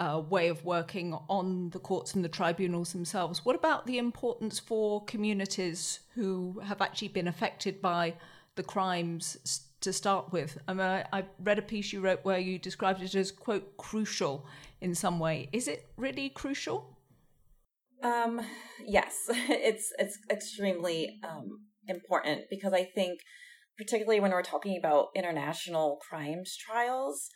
uh, 0.00 0.22
way 0.28 0.48
of 0.48 0.64
working 0.64 1.14
on 1.28 1.70
the 1.70 1.78
courts 1.78 2.14
and 2.14 2.24
the 2.24 2.28
tribunals 2.28 2.92
themselves. 2.92 3.44
What 3.44 3.56
about 3.56 3.86
the 3.86 3.98
importance 3.98 4.58
for 4.58 5.04
communities 5.04 6.00
who 6.14 6.60
have 6.64 6.80
actually 6.80 7.08
been 7.08 7.28
affected 7.28 7.82
by 7.82 8.14
the 8.54 8.62
crimes 8.62 9.64
to 9.80 9.92
start 9.92 10.32
with? 10.32 10.58
I, 10.68 10.72
mean, 10.72 10.86
I, 10.86 11.04
I 11.12 11.24
read 11.40 11.58
a 11.58 11.62
piece 11.62 11.92
you 11.92 12.00
wrote 12.00 12.24
where 12.24 12.38
you 12.38 12.58
described 12.58 13.02
it 13.02 13.14
as, 13.14 13.32
quote, 13.32 13.76
crucial 13.76 14.46
in 14.80 14.94
some 14.94 15.18
way. 15.18 15.48
Is 15.52 15.68
it 15.68 15.86
really 15.96 16.28
crucial? 16.28 16.98
Um, 18.02 18.40
yes, 18.86 19.14
it's 19.28 19.92
it's 19.98 20.18
extremely 20.30 21.18
um, 21.28 21.60
important 21.86 22.42
because 22.50 22.72
I 22.72 22.84
think, 22.84 23.20
particularly 23.76 24.20
when 24.20 24.30
we're 24.30 24.42
talking 24.42 24.78
about 24.78 25.08
international 25.16 25.98
crimes 26.08 26.56
trials, 26.56 27.28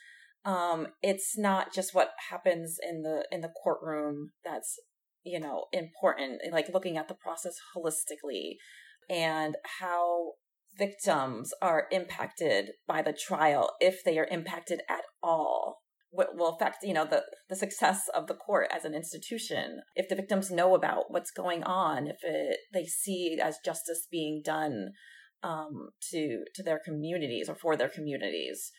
um, 0.45 0.89
it's 1.03 1.37
not 1.37 1.73
just 1.73 1.95
what 1.95 2.11
happens 2.31 2.79
in 2.83 3.03
the 3.03 3.27
in 3.31 3.41
the 3.41 3.53
courtroom 3.63 4.31
that's 4.45 4.79
you 5.25 5.41
know 5.41 5.67
important. 5.73 6.41
Like 6.51 6.69
looking 6.73 6.97
at 6.97 7.09
the 7.09 7.15
process 7.15 7.55
holistically 7.77 8.57
and 9.11 9.57
how 9.81 10.33
victims 10.79 11.53
are 11.61 11.87
impacted 11.91 12.71
by 12.87 13.03
the 13.03 13.13
trial 13.13 13.73
if 13.81 14.03
they 14.05 14.19
are 14.19 14.29
impacted 14.31 14.81
at 14.89 15.03
all 15.23 15.82
will 16.12 16.54
affect 16.54 16.78
you 16.83 16.95
know 16.95 17.04
the 17.04 17.23
the 17.49 17.57
success 17.57 18.02
of 18.14 18.26
the 18.26 18.35
court 18.35 18.69
as 18.71 18.85
an 18.85 18.95
institution. 18.95 19.81
If 19.95 20.09
the 20.09 20.16
victims 20.16 20.50
know 20.50 20.75
about 20.75 21.04
what's 21.09 21.31
going 21.31 21.62
on 21.64 22.07
if 22.07 22.19
it 22.23 22.59
they 22.73 22.85
see 22.85 23.38
as 23.42 23.59
justice 23.64 24.07
being 24.11 24.42
done 24.45 24.90
um, 25.42 25.88
to 26.11 26.45
to 26.54 26.62
their 26.62 26.81
communities 26.85 27.49
or 27.49 27.54
for 27.54 27.76
their 27.76 27.88
communities 27.88 28.71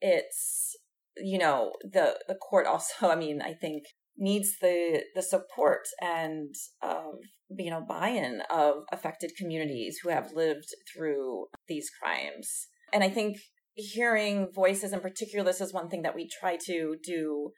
it's 0.00 0.76
you 1.16 1.38
know 1.38 1.72
the 1.82 2.18
the 2.28 2.34
court 2.34 2.66
also 2.66 3.08
i 3.10 3.14
mean 3.14 3.42
i 3.42 3.52
think 3.52 3.84
needs 4.16 4.58
the 4.60 5.02
the 5.14 5.22
support 5.22 5.86
and 6.00 6.54
of 6.82 7.14
you 7.56 7.70
know 7.70 7.80
buy-in 7.80 8.42
of 8.50 8.84
affected 8.92 9.32
communities 9.36 9.98
who 10.02 10.10
have 10.10 10.32
lived 10.34 10.68
through 10.92 11.46
these 11.68 11.90
crimes. 12.02 12.68
And 12.92 13.02
i 13.02 13.08
think 13.08 13.38
hearing 13.80 14.48
voices 14.54 14.92
in 14.92 15.00
particular 15.00 15.44
this 15.44 15.60
is 15.60 15.72
one 15.72 15.88
thing 15.88 16.02
that 16.02 16.14
we 16.14 16.28
try 16.28 16.56
to 16.56 16.96
do 17.02 17.50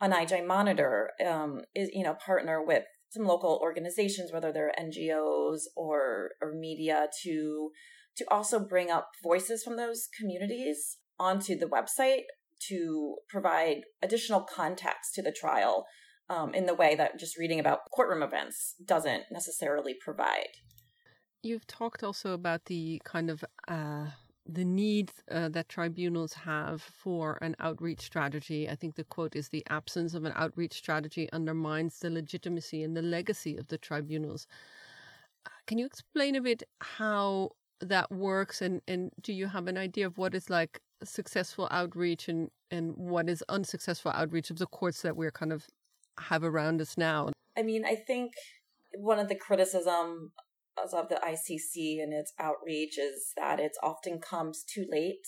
on 0.00 0.12
ij 0.12 0.46
monitor 0.46 1.10
um, 1.26 1.60
is 1.74 1.88
you 1.92 2.04
know 2.04 2.14
partner 2.14 2.64
with 2.64 2.84
some 3.10 3.24
local 3.24 3.58
organizations 3.62 4.32
whether 4.32 4.52
they're 4.52 4.72
ngos 4.80 5.60
or 5.76 6.30
or 6.40 6.52
media 6.52 7.06
to 7.22 7.70
to 8.16 8.24
also 8.30 8.58
bring 8.58 8.90
up 8.90 9.08
voices 9.22 9.62
from 9.62 9.76
those 9.76 10.08
communities 10.18 10.98
onto 11.18 11.56
the 11.56 11.66
website 11.66 12.24
to 12.68 13.16
provide 13.28 13.82
additional 14.02 14.40
context 14.40 15.14
to 15.14 15.22
the 15.22 15.32
trial 15.32 15.86
um, 16.28 16.54
in 16.54 16.66
the 16.66 16.74
way 16.74 16.94
that 16.94 17.18
just 17.18 17.38
reading 17.38 17.60
about 17.60 17.80
courtroom 17.94 18.22
events 18.22 18.74
doesn't 18.84 19.24
necessarily 19.30 19.94
provide. 20.04 20.48
You've 21.42 21.66
talked 21.66 22.02
also 22.02 22.32
about 22.32 22.64
the 22.66 23.00
kind 23.04 23.30
of 23.30 23.44
uh, 23.68 24.06
the 24.48 24.64
need 24.64 25.12
uh, 25.30 25.50
that 25.50 25.68
tribunals 25.68 26.32
have 26.32 26.80
for 26.80 27.38
an 27.42 27.54
outreach 27.60 28.00
strategy. 28.00 28.68
I 28.68 28.74
think 28.74 28.94
the 28.94 29.04
quote 29.04 29.36
is 29.36 29.50
the 29.50 29.64
absence 29.68 30.14
of 30.14 30.24
an 30.24 30.32
outreach 30.34 30.72
strategy 30.72 31.30
undermines 31.32 31.98
the 31.98 32.08
legitimacy 32.08 32.82
and 32.82 32.96
the 32.96 33.02
legacy 33.02 33.58
of 33.58 33.68
the 33.68 33.76
tribunals. 33.76 34.46
Uh, 35.44 35.50
can 35.66 35.76
you 35.76 35.84
explain 35.84 36.34
a 36.34 36.40
bit 36.40 36.62
how 36.80 37.50
that 37.80 38.10
works 38.10 38.62
and, 38.62 38.80
and 38.88 39.12
do 39.20 39.32
you 39.32 39.46
have 39.46 39.68
an 39.68 39.76
idea 39.76 40.06
of 40.06 40.16
what 40.16 40.34
is 40.34 40.48
like 40.48 40.80
successful 41.04 41.68
outreach 41.70 42.28
and, 42.28 42.50
and 42.70 42.96
what 42.96 43.28
is 43.28 43.44
unsuccessful 43.48 44.10
outreach 44.14 44.50
of 44.50 44.58
the 44.58 44.66
courts 44.66 45.02
that 45.02 45.16
we're 45.16 45.30
kind 45.30 45.52
of 45.52 45.66
have 46.18 46.42
around 46.42 46.80
us 46.80 46.96
now? 46.96 47.30
I 47.56 47.62
mean, 47.62 47.84
I 47.84 47.94
think 47.94 48.32
one 48.94 49.18
of 49.18 49.28
the 49.28 49.34
criticism 49.34 50.32
of 50.92 51.08
the 51.08 51.16
ICC 51.16 52.02
and 52.02 52.12
its 52.12 52.32
outreach 52.38 52.98
is 52.98 53.32
that 53.36 53.60
it 53.60 53.72
often 53.82 54.20
comes 54.20 54.64
too 54.64 54.86
late. 54.90 55.26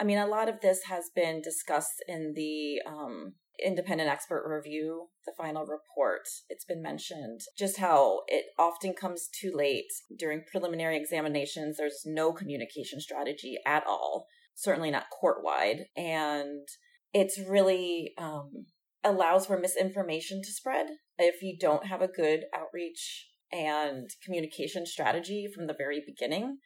I 0.00 0.04
mean, 0.04 0.18
a 0.18 0.26
lot 0.26 0.48
of 0.48 0.60
this 0.60 0.84
has 0.84 1.10
been 1.14 1.42
discussed 1.42 2.02
in 2.06 2.34
the 2.34 2.80
um, 2.86 3.34
independent 3.64 4.08
expert 4.08 4.44
review, 4.48 5.08
the 5.26 5.32
final 5.36 5.62
report. 5.62 6.22
It's 6.48 6.64
been 6.64 6.82
mentioned 6.82 7.40
just 7.58 7.78
how 7.78 8.20
it 8.28 8.46
often 8.58 8.94
comes 8.94 9.28
too 9.28 9.52
late 9.54 9.90
during 10.16 10.44
preliminary 10.50 10.96
examinations. 10.96 11.76
There's 11.76 12.02
no 12.04 12.32
communication 12.32 13.00
strategy 13.00 13.58
at 13.66 13.84
all, 13.86 14.26
certainly 14.54 14.90
not 14.90 15.10
court 15.10 15.38
wide. 15.42 15.86
And 15.96 16.66
it's 17.12 17.38
really 17.38 18.14
um, 18.18 18.66
allows 19.04 19.46
for 19.46 19.58
misinformation 19.58 20.42
to 20.42 20.52
spread 20.52 20.86
if 21.18 21.42
you 21.42 21.56
don't 21.58 21.86
have 21.86 22.02
a 22.02 22.08
good 22.08 22.44
outreach 22.54 23.27
and 23.52 24.10
communication 24.24 24.86
strategy 24.86 25.48
from 25.52 25.66
the 25.66 25.74
very 25.76 26.02
beginning 26.04 26.58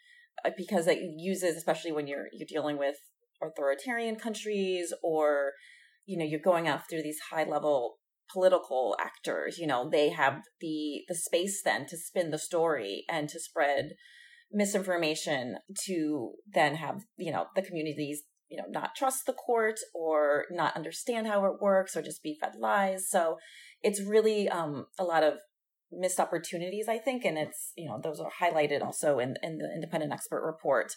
uh, 0.44 0.50
because 0.56 0.86
it 0.86 0.98
uses 1.16 1.56
especially 1.56 1.92
when 1.92 2.06
you're 2.06 2.26
you're 2.32 2.46
dealing 2.48 2.78
with 2.78 2.96
authoritarian 3.42 4.16
countries 4.16 4.92
or 5.02 5.52
you 6.06 6.18
know 6.18 6.24
you're 6.24 6.40
going 6.40 6.68
after 6.68 7.02
these 7.02 7.18
high 7.30 7.44
level 7.44 7.98
political 8.32 8.96
actors 9.00 9.58
you 9.58 9.66
know 9.66 9.88
they 9.88 10.10
have 10.10 10.42
the 10.60 11.02
the 11.08 11.14
space 11.14 11.62
then 11.64 11.86
to 11.86 11.96
spin 11.96 12.30
the 12.30 12.38
story 12.38 13.04
and 13.08 13.28
to 13.28 13.38
spread 13.38 13.92
misinformation 14.50 15.56
to 15.84 16.32
then 16.52 16.76
have 16.76 17.02
you 17.16 17.32
know 17.32 17.46
the 17.54 17.62
communities 17.62 18.22
you 18.52 18.58
know, 18.58 18.64
not 18.68 18.94
trust 18.94 19.24
the 19.24 19.32
court 19.32 19.80
or 19.94 20.44
not 20.50 20.76
understand 20.76 21.26
how 21.26 21.46
it 21.46 21.62
works 21.62 21.96
or 21.96 22.02
just 22.02 22.22
be 22.22 22.36
fed 22.38 22.52
lies. 22.58 23.08
So 23.08 23.38
it's 23.82 24.02
really 24.02 24.46
um, 24.46 24.84
a 24.98 25.04
lot 25.04 25.22
of 25.22 25.38
missed 25.92 26.20
opportunities, 26.20 26.88
I 26.88 26.99
think, 26.99 27.25
and 27.25 27.38
it's 27.38 27.72
you 27.76 27.88
know 27.88 28.00
those 28.02 28.20
are 28.20 28.30
highlighted 28.40 28.82
also 28.82 29.18
in 29.18 29.37
in 29.42 29.58
the 29.58 29.70
independent 29.75 30.12
expert 30.12 30.44
report. 30.44 30.92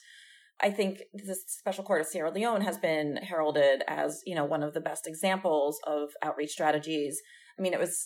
I 0.61 0.71
think 0.71 1.03
the 1.13 1.35
Special 1.47 1.83
Court 1.83 2.01
of 2.01 2.07
Sierra 2.07 2.31
Leone 2.31 2.61
has 2.61 2.77
been 2.77 3.17
heralded 3.17 3.83
as 3.87 4.21
you 4.25 4.35
know 4.35 4.45
one 4.45 4.63
of 4.63 4.73
the 4.73 4.81
best 4.81 5.07
examples 5.07 5.79
of 5.85 6.09
outreach 6.21 6.51
strategies. 6.51 7.21
I 7.57 7.61
mean, 7.61 7.73
it 7.73 7.79
was 7.79 8.05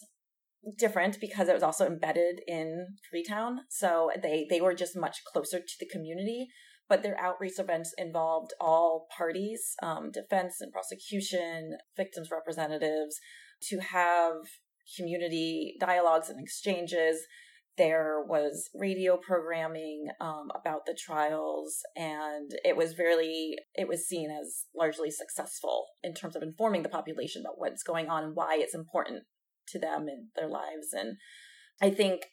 different 0.77 1.19
because 1.21 1.47
it 1.47 1.53
was 1.53 1.63
also 1.63 1.85
embedded 1.85 2.41
in 2.47 2.87
Freetown, 3.09 3.59
so 3.69 4.09
they 4.21 4.47
they 4.49 4.61
were 4.61 4.73
just 4.73 4.97
much 4.97 5.17
closer 5.31 5.59
to 5.59 5.75
the 5.79 5.87
community. 5.87 6.47
But 6.87 7.03
their 7.03 7.19
outreach 7.21 7.59
events 7.59 7.93
involved 7.99 8.51
all 8.59 9.05
parties, 9.15 9.75
um, 9.83 10.09
defense 10.11 10.55
and 10.59 10.73
prosecution, 10.73 11.77
victims 11.95 12.31
representatives, 12.31 13.19
to 13.69 13.79
have 13.79 14.33
community 14.97 15.75
dialogues 15.79 16.29
and 16.29 16.39
exchanges. 16.41 17.19
There 17.77 18.21
was 18.27 18.69
radio 18.75 19.17
programming 19.17 20.07
um, 20.19 20.49
about 20.53 20.85
the 20.85 20.97
trials, 20.99 21.77
and 21.95 22.51
it 22.65 22.75
was 22.75 22.97
really 22.97 23.55
it 23.73 23.87
was 23.87 24.07
seen 24.07 24.29
as 24.29 24.65
largely 24.75 25.09
successful 25.09 25.85
in 26.03 26.13
terms 26.13 26.35
of 26.35 26.43
informing 26.43 26.83
the 26.83 26.89
population 26.89 27.41
about 27.41 27.57
what's 27.57 27.83
going 27.83 28.09
on 28.09 28.23
and 28.23 28.35
why 28.35 28.57
it's 28.59 28.75
important 28.75 29.23
to 29.69 29.79
them 29.79 30.07
in 30.09 30.27
their 30.35 30.49
lives. 30.49 30.91
And 30.91 31.15
I 31.81 31.89
think 31.89 32.23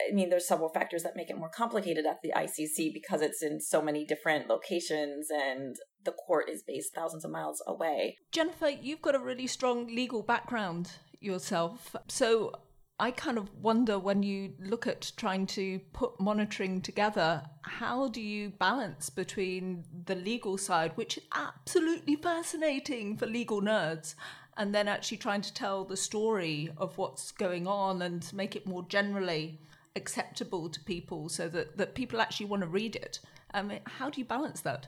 I 0.00 0.12
mean, 0.12 0.28
there's 0.28 0.46
several 0.46 0.68
factors 0.68 1.02
that 1.04 1.16
make 1.16 1.30
it 1.30 1.38
more 1.38 1.48
complicated 1.48 2.04
at 2.06 2.18
the 2.22 2.32
ICC 2.36 2.92
because 2.92 3.22
it's 3.22 3.42
in 3.42 3.60
so 3.60 3.80
many 3.80 4.04
different 4.04 4.48
locations 4.48 5.28
and 5.30 5.76
the 6.04 6.12
court 6.12 6.50
is 6.50 6.62
based 6.66 6.94
thousands 6.94 7.24
of 7.24 7.30
miles 7.30 7.62
away. 7.66 8.18
Jennifer, 8.30 8.68
you've 8.68 9.00
got 9.00 9.14
a 9.14 9.18
really 9.18 9.46
strong 9.46 9.86
legal 9.86 10.22
background 10.22 10.90
yourself. 11.20 11.94
So 12.08 12.52
I 12.98 13.10
kind 13.10 13.36
of 13.36 13.54
wonder 13.62 13.98
when 13.98 14.22
you 14.22 14.54
look 14.58 14.86
at 14.86 15.12
trying 15.16 15.46
to 15.48 15.80
put 15.92 16.18
monitoring 16.18 16.80
together, 16.80 17.42
how 17.62 18.08
do 18.08 18.22
you 18.22 18.50
balance 18.50 19.10
between 19.10 19.84
the 20.06 20.14
legal 20.14 20.56
side, 20.56 20.92
which 20.94 21.18
is 21.18 21.24
absolutely 21.34 22.16
fascinating 22.16 23.16
for 23.16 23.26
legal 23.26 23.60
nerds, 23.60 24.14
and 24.56 24.74
then 24.74 24.88
actually 24.88 25.18
trying 25.18 25.42
to 25.42 25.52
tell 25.52 25.84
the 25.84 25.96
story 25.96 26.70
of 26.78 26.96
what's 26.96 27.32
going 27.32 27.66
on 27.66 28.00
and 28.00 28.32
make 28.32 28.56
it 28.56 28.66
more 28.66 28.84
generally 28.88 29.60
acceptable 29.94 30.68
to 30.70 30.80
people 30.80 31.28
so 31.28 31.48
that, 31.48 31.76
that 31.76 31.94
people 31.94 32.20
actually 32.20 32.46
want 32.46 32.62
to 32.62 32.68
read 32.68 32.96
it? 32.96 33.20
Um, 33.52 33.72
how 33.84 34.08
do 34.08 34.20
you 34.20 34.24
balance 34.24 34.60
that? 34.62 34.86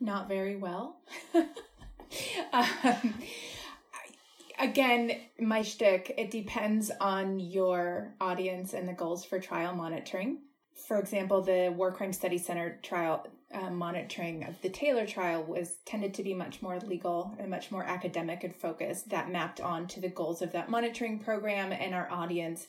Not 0.00 0.26
very 0.26 0.56
well. 0.56 1.00
um, 2.52 3.14
again, 4.58 5.12
my 5.40 5.62
shtick, 5.62 6.14
it 6.16 6.30
depends 6.30 6.90
on 7.00 7.38
your 7.38 8.14
audience 8.20 8.74
and 8.74 8.88
the 8.88 8.92
goals 8.92 9.24
for 9.24 9.38
trial 9.38 9.74
monitoring. 9.74 10.38
For 10.86 10.98
example, 10.98 11.42
the 11.42 11.72
War 11.74 11.92
Crime 11.92 12.12
Study 12.12 12.38
Center 12.38 12.78
trial 12.82 13.26
uh, 13.52 13.70
monitoring 13.70 14.44
of 14.44 14.60
the 14.60 14.68
Taylor 14.68 15.06
trial 15.06 15.42
was 15.44 15.76
tended 15.86 16.12
to 16.14 16.22
be 16.22 16.34
much 16.34 16.60
more 16.60 16.78
legal 16.80 17.34
and 17.38 17.48
much 17.48 17.70
more 17.70 17.84
academic 17.84 18.44
and 18.44 18.54
focused. 18.54 19.08
That 19.10 19.30
mapped 19.30 19.60
on 19.60 19.86
to 19.88 20.00
the 20.00 20.08
goals 20.08 20.42
of 20.42 20.52
that 20.52 20.68
monitoring 20.68 21.18
program 21.18 21.72
and 21.72 21.94
our 21.94 22.10
audience 22.10 22.66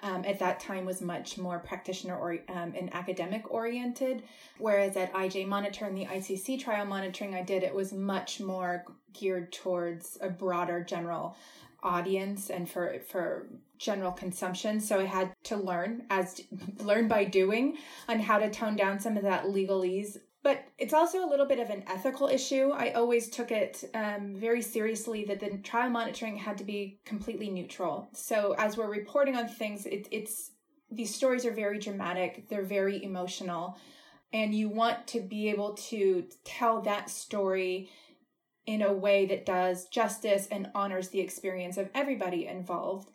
um, 0.00 0.24
at 0.24 0.38
that 0.38 0.60
time 0.60 0.84
was 0.84 1.00
much 1.00 1.38
more 1.38 1.58
practitioner 1.58 2.16
or 2.16 2.38
um, 2.48 2.72
and 2.76 2.94
academic 2.94 3.50
oriented. 3.52 4.22
Whereas 4.58 4.96
at 4.96 5.12
IJ 5.12 5.46
Monitor 5.46 5.86
and 5.86 5.96
the 5.96 6.06
ICC 6.06 6.60
trial 6.60 6.86
monitoring 6.86 7.34
I 7.34 7.42
did, 7.42 7.62
it 7.62 7.74
was 7.74 7.92
much 7.92 8.40
more 8.40 8.84
geared 9.12 9.52
towards 9.52 10.18
a 10.20 10.28
broader 10.28 10.82
general 10.84 11.36
audience 11.82 12.50
and 12.50 12.68
for 12.68 12.98
for 13.06 13.46
general 13.78 14.10
consumption 14.10 14.80
so 14.80 14.98
i 14.98 15.04
had 15.04 15.32
to 15.44 15.56
learn 15.56 16.02
as 16.10 16.40
learn 16.82 17.06
by 17.06 17.24
doing 17.24 17.78
on 18.08 18.18
how 18.18 18.36
to 18.36 18.50
tone 18.50 18.74
down 18.74 18.98
some 18.98 19.16
of 19.16 19.22
that 19.22 19.44
legalese 19.44 20.16
but 20.48 20.64
it's 20.78 20.94
also 20.94 21.22
a 21.22 21.28
little 21.28 21.44
bit 21.44 21.58
of 21.58 21.68
an 21.68 21.84
ethical 21.88 22.26
issue. 22.26 22.70
I 22.70 22.92
always 22.92 23.28
took 23.28 23.50
it 23.50 23.84
um, 23.92 24.34
very 24.34 24.62
seriously 24.62 25.26
that 25.26 25.40
the 25.40 25.58
trial 25.58 25.90
monitoring 25.90 26.38
had 26.38 26.56
to 26.56 26.64
be 26.64 27.00
completely 27.04 27.50
neutral. 27.50 28.08
So 28.14 28.54
as 28.56 28.74
we're 28.74 28.90
reporting 28.90 29.36
on 29.36 29.46
things, 29.46 29.84
it, 29.84 30.08
it's 30.10 30.52
these 30.90 31.14
stories 31.14 31.44
are 31.44 31.50
very 31.50 31.78
dramatic. 31.78 32.48
They're 32.48 32.62
very 32.62 33.04
emotional, 33.04 33.76
and 34.32 34.54
you 34.54 34.70
want 34.70 35.06
to 35.08 35.20
be 35.20 35.50
able 35.50 35.74
to 35.90 36.24
tell 36.44 36.80
that 36.80 37.10
story 37.10 37.90
in 38.64 38.80
a 38.80 38.90
way 38.90 39.26
that 39.26 39.44
does 39.44 39.86
justice 39.88 40.48
and 40.50 40.70
honors 40.74 41.10
the 41.10 41.20
experience 41.20 41.76
of 41.76 41.90
everybody 41.94 42.46
involved. 42.46 43.10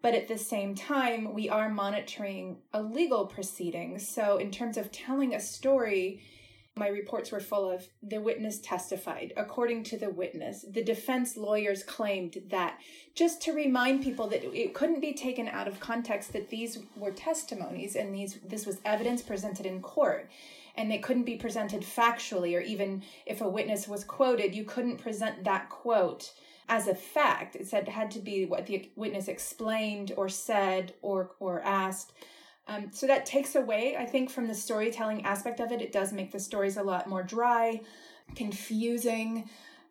But 0.00 0.14
at 0.14 0.28
the 0.28 0.38
same 0.38 0.76
time, 0.76 1.34
we 1.34 1.48
are 1.48 1.68
monitoring 1.68 2.58
a 2.72 2.80
legal 2.80 3.26
proceeding. 3.26 3.98
So 3.98 4.36
in 4.36 4.52
terms 4.52 4.76
of 4.76 4.92
telling 4.92 5.34
a 5.34 5.40
story 5.40 6.22
my 6.78 6.88
reports 6.88 7.32
were 7.32 7.40
full 7.40 7.70
of 7.70 7.88
the 8.02 8.20
witness 8.20 8.58
testified. 8.58 9.32
According 9.36 9.84
to 9.84 9.98
the 9.98 10.10
witness, 10.10 10.64
the 10.68 10.82
defense 10.82 11.36
lawyers 11.36 11.82
claimed 11.82 12.42
that 12.50 12.78
just 13.14 13.42
to 13.42 13.52
remind 13.52 14.02
people 14.02 14.28
that 14.28 14.44
it 14.44 14.74
couldn't 14.74 15.00
be 15.00 15.12
taken 15.12 15.48
out 15.48 15.68
of 15.68 15.80
context 15.80 16.32
that 16.32 16.50
these 16.50 16.78
were 16.96 17.10
testimonies 17.10 17.96
and 17.96 18.14
these 18.14 18.38
this 18.46 18.66
was 18.66 18.78
evidence 18.84 19.22
presented 19.22 19.66
in 19.66 19.80
court 19.80 20.30
and 20.76 20.92
it 20.92 21.02
couldn't 21.02 21.24
be 21.24 21.36
presented 21.36 21.82
factually 21.82 22.56
or 22.56 22.60
even 22.60 23.02
if 23.26 23.40
a 23.40 23.48
witness 23.48 23.88
was 23.88 24.04
quoted, 24.04 24.54
you 24.54 24.64
couldn't 24.64 24.98
present 24.98 25.44
that 25.44 25.68
quote 25.68 26.32
as 26.68 26.86
a 26.86 26.94
fact. 26.94 27.56
It 27.56 27.66
said 27.66 27.88
it 27.88 27.90
had 27.90 28.10
to 28.12 28.20
be 28.20 28.46
what 28.46 28.66
the 28.66 28.88
witness 28.94 29.28
explained 29.28 30.12
or 30.16 30.28
said 30.28 30.94
or 31.02 31.32
or 31.40 31.60
asked. 31.62 32.12
Um, 32.68 32.90
so 32.92 33.06
that 33.06 33.26
takes 33.26 33.56
away, 33.56 33.96
I 33.96 34.04
think, 34.04 34.30
from 34.30 34.46
the 34.46 34.54
storytelling 34.54 35.24
aspect 35.24 35.58
of 35.58 35.72
it. 35.72 35.80
It 35.80 35.90
does 35.90 36.12
make 36.12 36.30
the 36.30 36.38
stories 36.38 36.76
a 36.76 36.82
lot 36.82 37.08
more 37.08 37.22
dry, 37.22 37.80
confusing, 38.36 39.48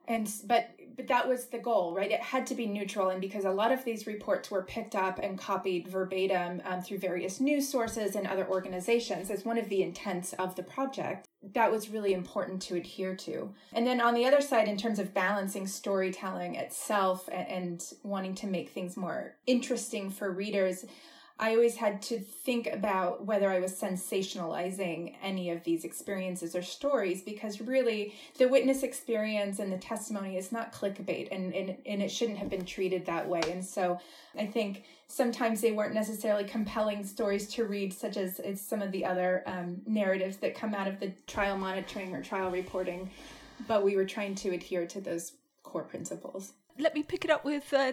and 0.07 0.31
but 0.45 0.69
but 0.95 1.07
that 1.07 1.27
was 1.27 1.45
the 1.45 1.59
goal, 1.59 1.93
right? 1.93 2.09
It 2.11 2.21
had 2.21 2.47
to 2.47 2.55
be 2.55 2.65
neutral, 2.65 3.09
and 3.09 3.21
because 3.21 3.45
a 3.45 3.51
lot 3.51 3.71
of 3.71 3.85
these 3.85 4.07
reports 4.07 4.49
were 4.49 4.63
picked 4.63 4.95
up 4.95 5.19
and 5.19 5.37
copied 5.37 5.87
verbatim 5.87 6.61
um, 6.65 6.81
through 6.81 6.97
various 6.97 7.39
news 7.39 7.67
sources 7.69 8.15
and 8.15 8.25
other 8.25 8.47
organizations, 8.47 9.29
as 9.29 9.45
one 9.45 9.59
of 9.59 9.69
the 9.69 9.83
intents 9.83 10.33
of 10.33 10.55
the 10.55 10.63
project, 10.63 11.27
that 11.53 11.71
was 11.71 11.89
really 11.89 12.13
important 12.13 12.63
to 12.63 12.75
adhere 12.75 13.15
to. 13.15 13.53
And 13.73 13.85
then 13.85 14.01
on 14.01 14.15
the 14.15 14.25
other 14.25 14.41
side, 14.41 14.67
in 14.67 14.75
terms 14.75 14.97
of 14.97 15.13
balancing 15.13 15.67
storytelling 15.67 16.55
itself 16.55 17.29
and, 17.31 17.47
and 17.47 17.93
wanting 18.01 18.33
to 18.35 18.47
make 18.47 18.69
things 18.69 18.97
more 18.97 19.35
interesting 19.45 20.09
for 20.09 20.31
readers 20.31 20.85
I 21.39 21.53
always 21.53 21.75
had 21.75 22.01
to 22.03 22.19
think 22.19 22.67
about 22.67 23.25
whether 23.25 23.51
I 23.51 23.59
was 23.59 23.71
sensationalizing 23.73 25.13
any 25.21 25.51
of 25.51 25.63
these 25.63 25.85
experiences 25.85 26.55
or 26.55 26.63
stories 26.63 27.21
because 27.21 27.61
really 27.61 28.15
the 28.39 28.47
witness 28.47 28.81
experience 28.81 29.59
and 29.59 29.71
the 29.71 29.77
testimony 29.77 30.35
is 30.35 30.51
not 30.51 30.73
clickbait 30.73 31.27
and, 31.31 31.53
and, 31.53 31.77
and 31.85 32.01
it 32.01 32.09
shouldn't 32.09 32.39
have 32.39 32.49
been 32.49 32.65
treated 32.65 33.05
that 33.05 33.27
way. 33.27 33.41
And 33.51 33.63
so 33.63 33.99
I 34.37 34.47
think 34.47 34.85
sometimes 35.07 35.61
they 35.61 35.73
weren't 35.73 35.93
necessarily 35.93 36.43
compelling 36.43 37.05
stories 37.05 37.47
to 37.53 37.65
read, 37.65 37.93
such 37.93 38.17
as, 38.17 38.41
some 38.59 38.81
of 38.81 38.91
the 38.91 39.05
other 39.05 39.43
um, 39.45 39.81
narratives 39.85 40.37
that 40.37 40.55
come 40.55 40.73
out 40.73 40.87
of 40.87 40.99
the 40.99 41.11
trial 41.27 41.57
monitoring 41.57 42.15
or 42.15 42.23
trial 42.23 42.49
reporting. 42.49 43.11
But 43.67 43.83
we 43.83 43.95
were 43.95 44.05
trying 44.05 44.33
to 44.35 44.49
adhere 44.49 44.87
to 44.87 45.01
those 45.01 45.33
core 45.61 45.83
principles 45.83 46.53
let 46.79 46.93
me 46.93 47.03
pick 47.03 47.25
it 47.25 47.31
up 47.31 47.43
with 47.43 47.73
uh, 47.73 47.91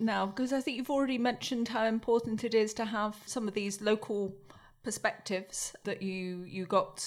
now, 0.00 0.26
because 0.26 0.52
I 0.52 0.60
think 0.60 0.76
you've 0.76 0.90
already 0.90 1.18
mentioned 1.18 1.68
how 1.68 1.84
important 1.84 2.44
it 2.44 2.54
is 2.54 2.72
to 2.74 2.84
have 2.84 3.16
some 3.26 3.46
of 3.48 3.54
these 3.54 3.80
local 3.80 4.34
perspectives 4.82 5.74
that 5.82 6.00
you 6.00 6.44
you 6.46 6.64
got 6.64 7.04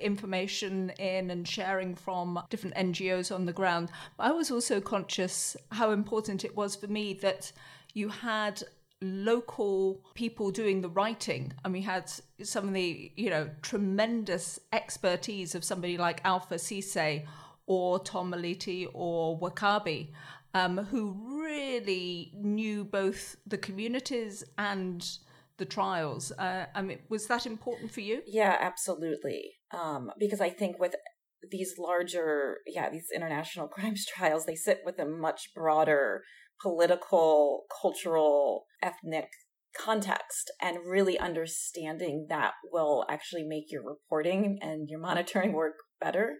information 0.00 0.90
in 0.98 1.30
and 1.30 1.46
sharing 1.46 1.94
from 1.94 2.40
different 2.50 2.74
NGOs 2.74 3.32
on 3.32 3.46
the 3.46 3.52
ground. 3.52 3.90
But 4.16 4.24
I 4.24 4.32
was 4.32 4.50
also 4.50 4.80
conscious 4.80 5.56
how 5.70 5.92
important 5.92 6.44
it 6.44 6.56
was 6.56 6.74
for 6.74 6.88
me 6.88 7.14
that 7.22 7.52
you 7.94 8.08
had 8.08 8.62
local 9.00 10.00
people 10.14 10.50
doing 10.50 10.80
the 10.80 10.88
writing 10.88 11.52
and 11.64 11.72
we 11.72 11.80
had 11.80 12.10
some 12.42 12.68
of 12.68 12.74
the 12.74 13.10
you 13.16 13.30
know 13.30 13.48
tremendous 13.62 14.58
expertise 14.72 15.54
of 15.54 15.64
somebody 15.64 15.96
like 15.96 16.20
Alpha 16.24 16.56
Sesay 16.56 17.24
or 17.66 18.00
Tom 18.00 18.32
Maliti 18.32 18.88
or 18.92 19.38
Wakabi 19.38 20.08
um, 20.54 20.78
who 20.78 21.16
really 21.44 22.32
knew 22.34 22.84
both 22.84 23.36
the 23.46 23.58
communities 23.58 24.44
and 24.58 25.06
the 25.58 25.64
trials. 25.64 26.32
Uh, 26.32 26.66
I 26.74 26.82
mean, 26.82 27.00
was 27.08 27.26
that 27.26 27.46
important 27.46 27.90
for 27.90 28.00
you? 28.00 28.22
Yeah, 28.26 28.56
absolutely. 28.60 29.52
Um, 29.72 30.10
because 30.18 30.40
I 30.40 30.50
think 30.50 30.78
with 30.78 30.94
these 31.50 31.74
larger, 31.78 32.58
yeah, 32.66 32.90
these 32.90 33.08
international 33.14 33.68
crimes 33.74 34.06
trials, 34.06 34.46
they 34.46 34.56
sit 34.56 34.80
with 34.84 34.98
a 34.98 35.06
much 35.06 35.50
broader 35.54 36.22
political, 36.60 37.64
cultural, 37.80 38.64
ethnic 38.82 39.28
context 39.78 40.50
and 40.60 40.78
really 40.84 41.18
understanding 41.18 42.26
that 42.28 42.52
will 42.72 43.04
actually 43.08 43.44
make 43.44 43.70
your 43.70 43.82
reporting 43.84 44.58
and 44.60 44.88
your 44.88 45.00
monitoring 45.00 45.52
work 45.52 45.74
better 46.00 46.36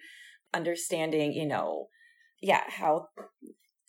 understanding, 0.53 1.33
you 1.33 1.46
know, 1.46 1.87
yeah, 2.42 2.62
how 2.68 3.07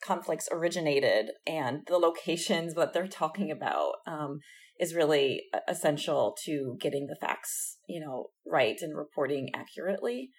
conflicts 0.03 0.49
originated 0.51 1.31
and 1.47 1.81
the 1.87 1.97
locations 1.97 2.73
that 2.75 2.93
they're 2.93 3.07
talking 3.07 3.51
about 3.51 3.93
um, 4.07 4.39
is 4.79 4.95
really 4.95 5.43
essential 5.67 6.35
to 6.45 6.75
getting 6.79 7.07
the 7.07 7.17
facts, 7.19 7.77
you 7.87 7.99
know, 7.99 8.27
right 8.45 8.77
and 8.81 8.97
reporting 8.97 9.49
accurately. 9.53 10.29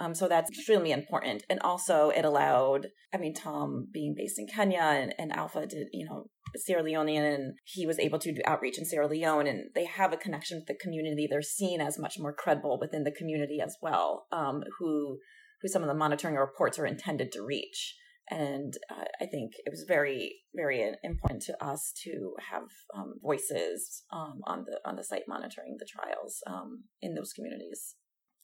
Um, 0.00 0.14
so 0.14 0.26
that's 0.26 0.50
extremely 0.50 0.90
important. 0.90 1.44
And 1.48 1.60
also, 1.60 2.10
it 2.10 2.24
allowed, 2.24 2.88
I 3.14 3.18
mean, 3.18 3.34
Tom 3.34 3.86
being 3.92 4.14
based 4.16 4.38
in 4.38 4.48
Kenya 4.48 4.80
and, 4.80 5.14
and 5.16 5.32
Alpha 5.32 5.66
did, 5.66 5.86
you 5.92 6.04
know, 6.04 6.26
Sierra 6.56 6.82
Leonean, 6.82 7.34
and 7.34 7.54
he 7.64 7.86
was 7.86 7.98
able 7.98 8.18
to 8.18 8.32
do 8.32 8.40
outreach 8.44 8.78
in 8.78 8.84
Sierra 8.84 9.06
Leone, 9.06 9.46
and 9.46 9.70
they 9.74 9.84
have 9.84 10.12
a 10.12 10.16
connection 10.16 10.58
with 10.58 10.66
the 10.66 10.74
community. 10.74 11.28
They're 11.30 11.40
seen 11.40 11.80
as 11.80 11.98
much 11.98 12.18
more 12.18 12.34
credible 12.34 12.78
within 12.80 13.04
the 13.04 13.12
community 13.12 13.60
as 13.62 13.76
well, 13.80 14.26
um, 14.32 14.62
who 14.78 15.18
who 15.62 15.68
some 15.68 15.82
of 15.82 15.88
the 15.88 15.94
monitoring 15.94 16.34
reports 16.34 16.78
are 16.78 16.86
intended 16.86 17.30
to 17.32 17.42
reach. 17.42 17.94
And 18.30 18.74
uh, 18.90 19.04
I 19.20 19.26
think 19.26 19.52
it 19.66 19.70
was 19.70 19.84
very, 19.86 20.36
very 20.54 20.94
important 21.02 21.42
to 21.42 21.64
us 21.64 21.92
to 22.04 22.34
have 22.50 22.68
um, 22.94 23.14
voices 23.22 24.04
um, 24.12 24.40
on 24.46 24.64
the 24.64 24.78
on 24.88 24.96
the 24.96 25.04
site 25.04 25.24
monitoring 25.28 25.76
the 25.78 25.86
trials 25.86 26.42
um, 26.46 26.84
in 27.00 27.14
those 27.14 27.32
communities. 27.32 27.96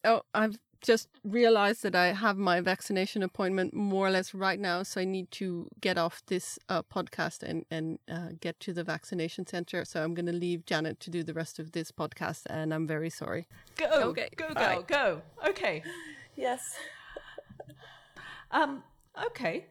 Oh, 0.05 0.23
I've 0.35 0.59
just 0.81 1.09
realized 1.25 1.83
that 1.83 1.97
I 1.97 2.13
have 2.13 2.37
my 2.37 2.61
vaccination 2.61 3.23
appointment 3.23 3.75
more 3.75 4.07
or 4.07 4.11
less 4.11 4.33
right 4.33 4.59
now, 4.59 4.83
so 4.83 5.01
I 5.01 5.05
need 5.05 5.31
to 5.33 5.69
get 5.81 5.99
off 5.99 6.23
this 6.27 6.59
uh, 6.69 6.83
podcast 6.83 7.43
and 7.43 7.65
and 7.71 7.99
uh, 8.11 8.31
get 8.41 8.61
to 8.61 8.73
the 8.73 8.85
vaccination 8.85 9.47
center. 9.47 9.85
So 9.85 10.03
I'm 10.03 10.15
going 10.15 10.27
to 10.27 10.33
leave 10.33 10.67
Janet 10.67 11.01
to 11.01 11.11
do 11.11 11.23
the 11.23 11.35
rest 11.35 11.59
of 11.59 11.73
this 11.73 11.91
podcast, 11.91 12.43
and 12.49 12.73
I'm 12.73 12.87
very 12.87 13.11
sorry. 13.11 13.47
Go, 13.77 13.87
okay, 14.11 14.29
go, 14.37 14.55
go, 14.55 14.85
go. 14.87 15.23
Okay. 15.49 15.83
Yes. 16.37 16.75
um. 18.51 18.83
Okay. 19.27 19.67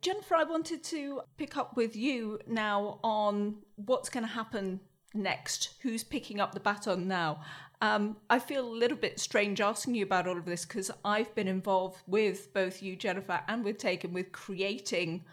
Jennifer, 0.00 0.34
I 0.34 0.44
wanted 0.44 0.82
to 0.84 1.20
pick 1.36 1.56
up 1.56 1.76
with 1.76 1.94
you 1.94 2.38
now 2.46 3.00
on 3.04 3.56
what's 3.76 4.08
going 4.08 4.24
to 4.24 4.32
happen 4.32 4.80
next. 5.12 5.74
Who's 5.82 6.02
picking 6.02 6.40
up 6.40 6.54
the 6.54 6.60
baton 6.60 7.06
now? 7.06 7.42
Um, 7.82 8.16
I 8.30 8.38
feel 8.38 8.66
a 8.66 8.68
little 8.68 8.96
bit 8.96 9.20
strange 9.20 9.60
asking 9.60 9.94
you 9.94 10.04
about 10.04 10.26
all 10.26 10.38
of 10.38 10.46
this 10.46 10.64
because 10.64 10.90
I've 11.04 11.34
been 11.34 11.48
involved 11.48 12.02
with 12.06 12.54
both 12.54 12.82
you, 12.82 12.96
Jennifer, 12.96 13.42
and 13.46 13.62
with 13.62 13.76
Taegin 13.78 14.12
with 14.12 14.32
creating 14.32 15.24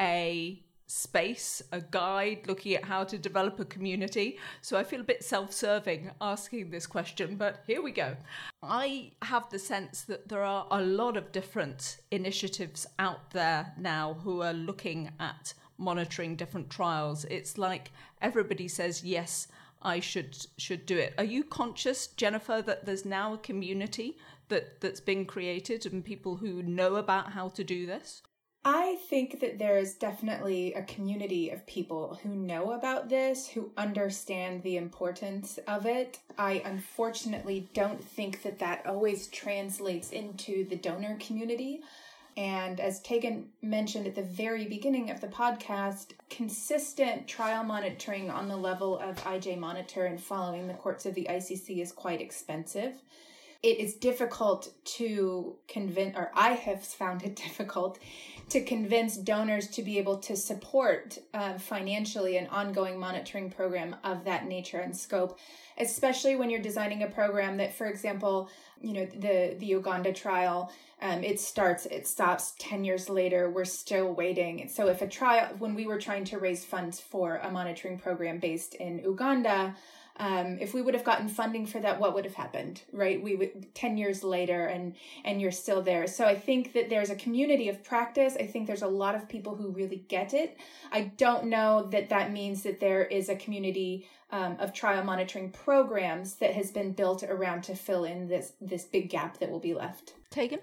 a 0.00 0.60
space, 0.90 1.62
a 1.70 1.80
guide 1.80 2.40
looking 2.48 2.74
at 2.74 2.84
how 2.84 3.04
to 3.04 3.16
develop 3.16 3.60
a 3.60 3.64
community. 3.64 4.38
So 4.60 4.76
I 4.76 4.82
feel 4.82 5.00
a 5.00 5.04
bit 5.04 5.22
self 5.22 5.52
serving 5.52 6.10
asking 6.20 6.70
this 6.70 6.86
question, 6.86 7.36
but 7.36 7.62
here 7.66 7.80
we 7.80 7.92
go. 7.92 8.16
I 8.62 9.12
have 9.22 9.48
the 9.50 9.58
sense 9.58 10.02
that 10.02 10.28
there 10.28 10.42
are 10.42 10.66
a 10.70 10.82
lot 10.82 11.16
of 11.16 11.30
different 11.30 11.98
initiatives 12.10 12.86
out 12.98 13.30
there 13.30 13.72
now 13.78 14.14
who 14.24 14.42
are 14.42 14.52
looking 14.52 15.12
at 15.20 15.54
monitoring 15.78 16.34
different 16.34 16.68
trials. 16.68 17.24
It's 17.26 17.56
like 17.56 17.92
everybody 18.20 18.66
says, 18.66 19.04
yes, 19.04 19.46
I 19.82 20.00
should 20.00 20.36
should 20.58 20.86
do 20.86 20.98
it. 20.98 21.14
Are 21.16 21.24
you 21.24 21.44
conscious, 21.44 22.08
Jennifer, 22.08 22.60
that 22.62 22.84
there's 22.84 23.04
now 23.04 23.34
a 23.34 23.38
community 23.38 24.18
that 24.48 24.80
that's 24.80 25.00
been 25.00 25.24
created 25.24 25.86
and 25.86 26.04
people 26.04 26.36
who 26.36 26.64
know 26.64 26.96
about 26.96 27.32
how 27.32 27.48
to 27.50 27.62
do 27.62 27.86
this? 27.86 28.22
I 28.64 28.98
think 29.08 29.40
that 29.40 29.58
there 29.58 29.78
is 29.78 29.94
definitely 29.94 30.74
a 30.74 30.82
community 30.82 31.48
of 31.48 31.66
people 31.66 32.18
who 32.22 32.28
know 32.28 32.72
about 32.72 33.08
this, 33.08 33.48
who 33.48 33.70
understand 33.78 34.62
the 34.62 34.76
importance 34.76 35.58
of 35.66 35.86
it. 35.86 36.18
I 36.36 36.60
unfortunately 36.66 37.70
don't 37.72 38.04
think 38.04 38.42
that 38.42 38.58
that 38.58 38.84
always 38.84 39.28
translates 39.28 40.10
into 40.10 40.66
the 40.68 40.76
donor 40.76 41.16
community. 41.20 41.80
And 42.36 42.80
as 42.80 43.00
Taegin 43.00 43.46
mentioned 43.62 44.06
at 44.06 44.14
the 44.14 44.22
very 44.22 44.66
beginning 44.66 45.10
of 45.10 45.22
the 45.22 45.26
podcast, 45.26 46.12
consistent 46.28 47.26
trial 47.26 47.64
monitoring 47.64 48.30
on 48.30 48.46
the 48.48 48.56
level 48.56 48.98
of 48.98 49.16
IJ 49.24 49.58
Monitor 49.58 50.04
and 50.04 50.22
following 50.22 50.68
the 50.68 50.74
courts 50.74 51.06
of 51.06 51.14
the 51.14 51.26
ICC 51.30 51.80
is 51.80 51.92
quite 51.92 52.20
expensive. 52.20 52.92
It 53.62 53.78
is 53.78 53.94
difficult 53.94 54.72
to 54.96 55.56
convince, 55.68 56.16
or 56.16 56.30
I 56.34 56.52
have 56.52 56.82
found 56.82 57.22
it 57.22 57.36
difficult 57.44 57.98
to 58.50 58.62
convince 58.62 59.16
donors 59.16 59.68
to 59.68 59.82
be 59.82 59.98
able 59.98 60.18
to 60.18 60.36
support 60.36 61.18
uh, 61.34 61.58
financially 61.58 62.36
an 62.36 62.46
ongoing 62.48 62.98
monitoring 62.98 63.50
program 63.50 63.96
of 64.04 64.24
that 64.24 64.46
nature 64.46 64.80
and 64.80 64.96
scope, 64.96 65.38
especially 65.78 66.36
when 66.36 66.50
you're 66.50 66.60
designing 66.60 67.02
a 67.02 67.06
program 67.06 67.56
that, 67.56 67.74
for 67.74 67.86
example, 67.86 68.50
you 68.80 68.92
know 68.92 69.06
the 69.06 69.56
the 69.58 69.66
Uganda 69.66 70.12
trial 70.12 70.70
um, 71.02 71.24
it 71.24 71.40
starts, 71.40 71.86
it 71.86 72.06
stops 72.06 72.54
10 72.58 72.84
years 72.84 73.08
later. 73.08 73.50
We're 73.50 73.64
still 73.64 74.12
waiting. 74.12 74.68
So, 74.68 74.88
if 74.88 75.00
a 75.00 75.08
trial, 75.08 75.48
when 75.58 75.74
we 75.74 75.86
were 75.86 75.98
trying 75.98 76.24
to 76.26 76.38
raise 76.38 76.64
funds 76.64 77.00
for 77.00 77.36
a 77.36 77.50
monitoring 77.50 77.98
program 77.98 78.38
based 78.38 78.74
in 78.74 78.98
Uganda, 78.98 79.74
um, 80.20 80.58
if 80.60 80.74
we 80.74 80.82
would 80.82 80.92
have 80.92 81.02
gotten 81.02 81.28
funding 81.28 81.64
for 81.64 81.80
that, 81.80 81.98
what 81.98 82.14
would 82.14 82.26
have 82.26 82.34
happened, 82.34 82.82
right? 82.92 83.20
We 83.22 83.36
would 83.36 83.74
10 83.74 83.96
years 83.96 84.22
later 84.22 84.66
and, 84.66 84.94
and 85.24 85.40
you're 85.40 85.50
still 85.50 85.80
there. 85.80 86.06
So 86.06 86.26
I 86.26 86.34
think 86.34 86.74
that 86.74 86.90
there's 86.90 87.08
a 87.08 87.16
community 87.16 87.70
of 87.70 87.82
practice. 87.82 88.36
I 88.38 88.46
think 88.46 88.66
there's 88.66 88.82
a 88.82 88.86
lot 88.86 89.14
of 89.14 89.30
people 89.30 89.56
who 89.56 89.70
really 89.70 90.04
get 90.08 90.34
it. 90.34 90.58
I 90.92 91.04
don't 91.16 91.46
know 91.46 91.88
that 91.90 92.10
that 92.10 92.32
means 92.32 92.62
that 92.64 92.80
there 92.80 93.04
is 93.06 93.30
a 93.30 93.34
community 93.34 94.06
um, 94.30 94.56
of 94.60 94.74
trial 94.74 95.02
monitoring 95.02 95.50
programs 95.52 96.34
that 96.34 96.52
has 96.52 96.70
been 96.70 96.92
built 96.92 97.22
around 97.22 97.62
to 97.64 97.74
fill 97.74 98.04
in 98.04 98.28
this, 98.28 98.52
this 98.60 98.84
big 98.84 99.08
gap 99.08 99.38
that 99.38 99.50
will 99.50 99.58
be 99.58 99.72
left. 99.72 100.12
Taegin? 100.30 100.60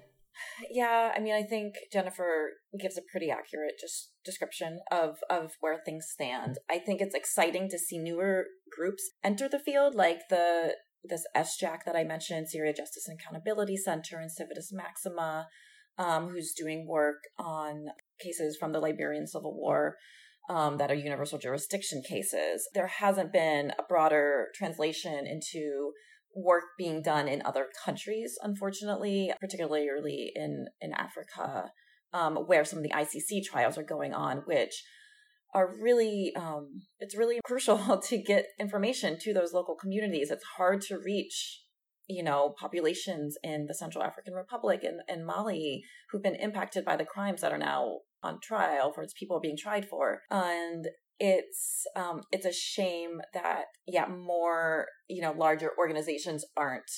Yeah, 0.70 1.12
I 1.16 1.20
mean, 1.20 1.34
I 1.34 1.44
think 1.44 1.76
Jennifer 1.92 2.52
gives 2.80 2.98
a 2.98 3.02
pretty 3.12 3.30
accurate 3.30 3.76
just 3.80 4.12
description 4.24 4.80
of 4.92 5.18
of 5.30 5.52
where 5.60 5.80
things 5.84 6.08
stand. 6.10 6.58
I 6.70 6.80
think 6.80 7.02
it's 7.02 7.16
exciting 7.16 7.70
to 7.70 7.80
see 7.80 7.98
newer 7.98 8.46
groups 8.76 9.12
enter 9.24 9.48
the 9.50 9.60
field, 9.60 9.96
like 9.96 10.20
the 10.30 10.76
this 11.04 11.26
SJAC 11.36 11.80
that 11.86 11.96
I 11.96 12.04
mentioned, 12.04 12.50
Syria 12.50 12.74
Justice 12.74 13.08
and 13.08 13.18
Accountability 13.20 13.78
Center, 13.78 14.20
and 14.20 14.32
Civitas 14.32 14.72
Maxima, 14.74 15.48
um, 15.98 16.30
who's 16.30 16.54
doing 16.54 16.88
work 16.88 17.22
on 17.40 17.88
cases 18.20 18.58
from 18.60 18.72
the 18.72 18.80
Liberian 18.80 19.28
Civil 19.28 19.56
War. 19.56 19.96
Um, 20.50 20.78
that 20.78 20.90
are 20.90 20.96
universal 20.96 21.38
jurisdiction 21.38 22.02
cases. 22.08 22.70
There 22.74 22.88
hasn't 22.88 23.34
been 23.34 23.74
a 23.78 23.84
broader 23.84 24.48
translation 24.56 25.28
into 25.28 25.92
work 26.36 26.64
being 26.78 27.02
done 27.02 27.28
in 27.28 27.42
other 27.46 27.68
countries, 27.86 28.38
unfortunately, 28.42 29.32
particularly 29.40 30.32
in, 30.36 30.68
in 30.82 30.94
Africa, 30.94 31.72
um, 32.14 32.36
where 32.36 32.66
some 32.66 32.80
of 32.80 32.84
the 32.84 32.92
ICC 32.92 33.44
trials 33.44 33.78
are 33.78 33.84
going 33.84 34.14
on, 34.14 34.44
which 34.46 34.84
are 35.54 35.76
really, 35.82 36.34
um, 36.36 36.82
it's 37.00 37.18
really 37.18 37.40
crucial 37.46 37.98
to 37.98 38.18
get 38.22 38.48
information 38.60 39.18
to 39.22 39.34
those 39.34 39.54
local 39.54 39.76
communities. 39.76 40.30
It's 40.30 40.44
hard 40.58 40.82
to 40.84 41.00
reach, 41.00 41.62
you 42.08 42.24
know, 42.24 42.54
populations 42.60 43.38
in 43.44 43.66
the 43.68 43.76
Central 43.76 44.04
African 44.04 44.34
Republic 44.34 44.84
and, 44.84 45.02
and 45.08 45.26
Mali 45.26 45.84
who've 46.12 46.24
been 46.24 46.36
impacted 46.36 46.86
by 46.86 46.96
the 46.96 47.06
crimes 47.06 47.42
that 47.42 47.52
are 47.52 47.58
now 47.58 48.00
on 48.24 48.40
trial 48.42 48.92
for 48.92 49.04
its 49.04 49.14
people 49.14 49.40
being 49.40 49.58
tried 49.58 49.88
for. 49.88 50.22
And 50.30 50.88
it's 51.20 51.84
um 51.96 52.22
it's 52.32 52.46
a 52.46 52.54
shame 52.54 53.22
that 53.34 53.66
yeah 53.88 54.06
more 54.08 54.86
you 55.08 55.22
know 55.22 55.32
larger 55.32 55.72
organizations 55.80 56.46
aren't 56.56 56.92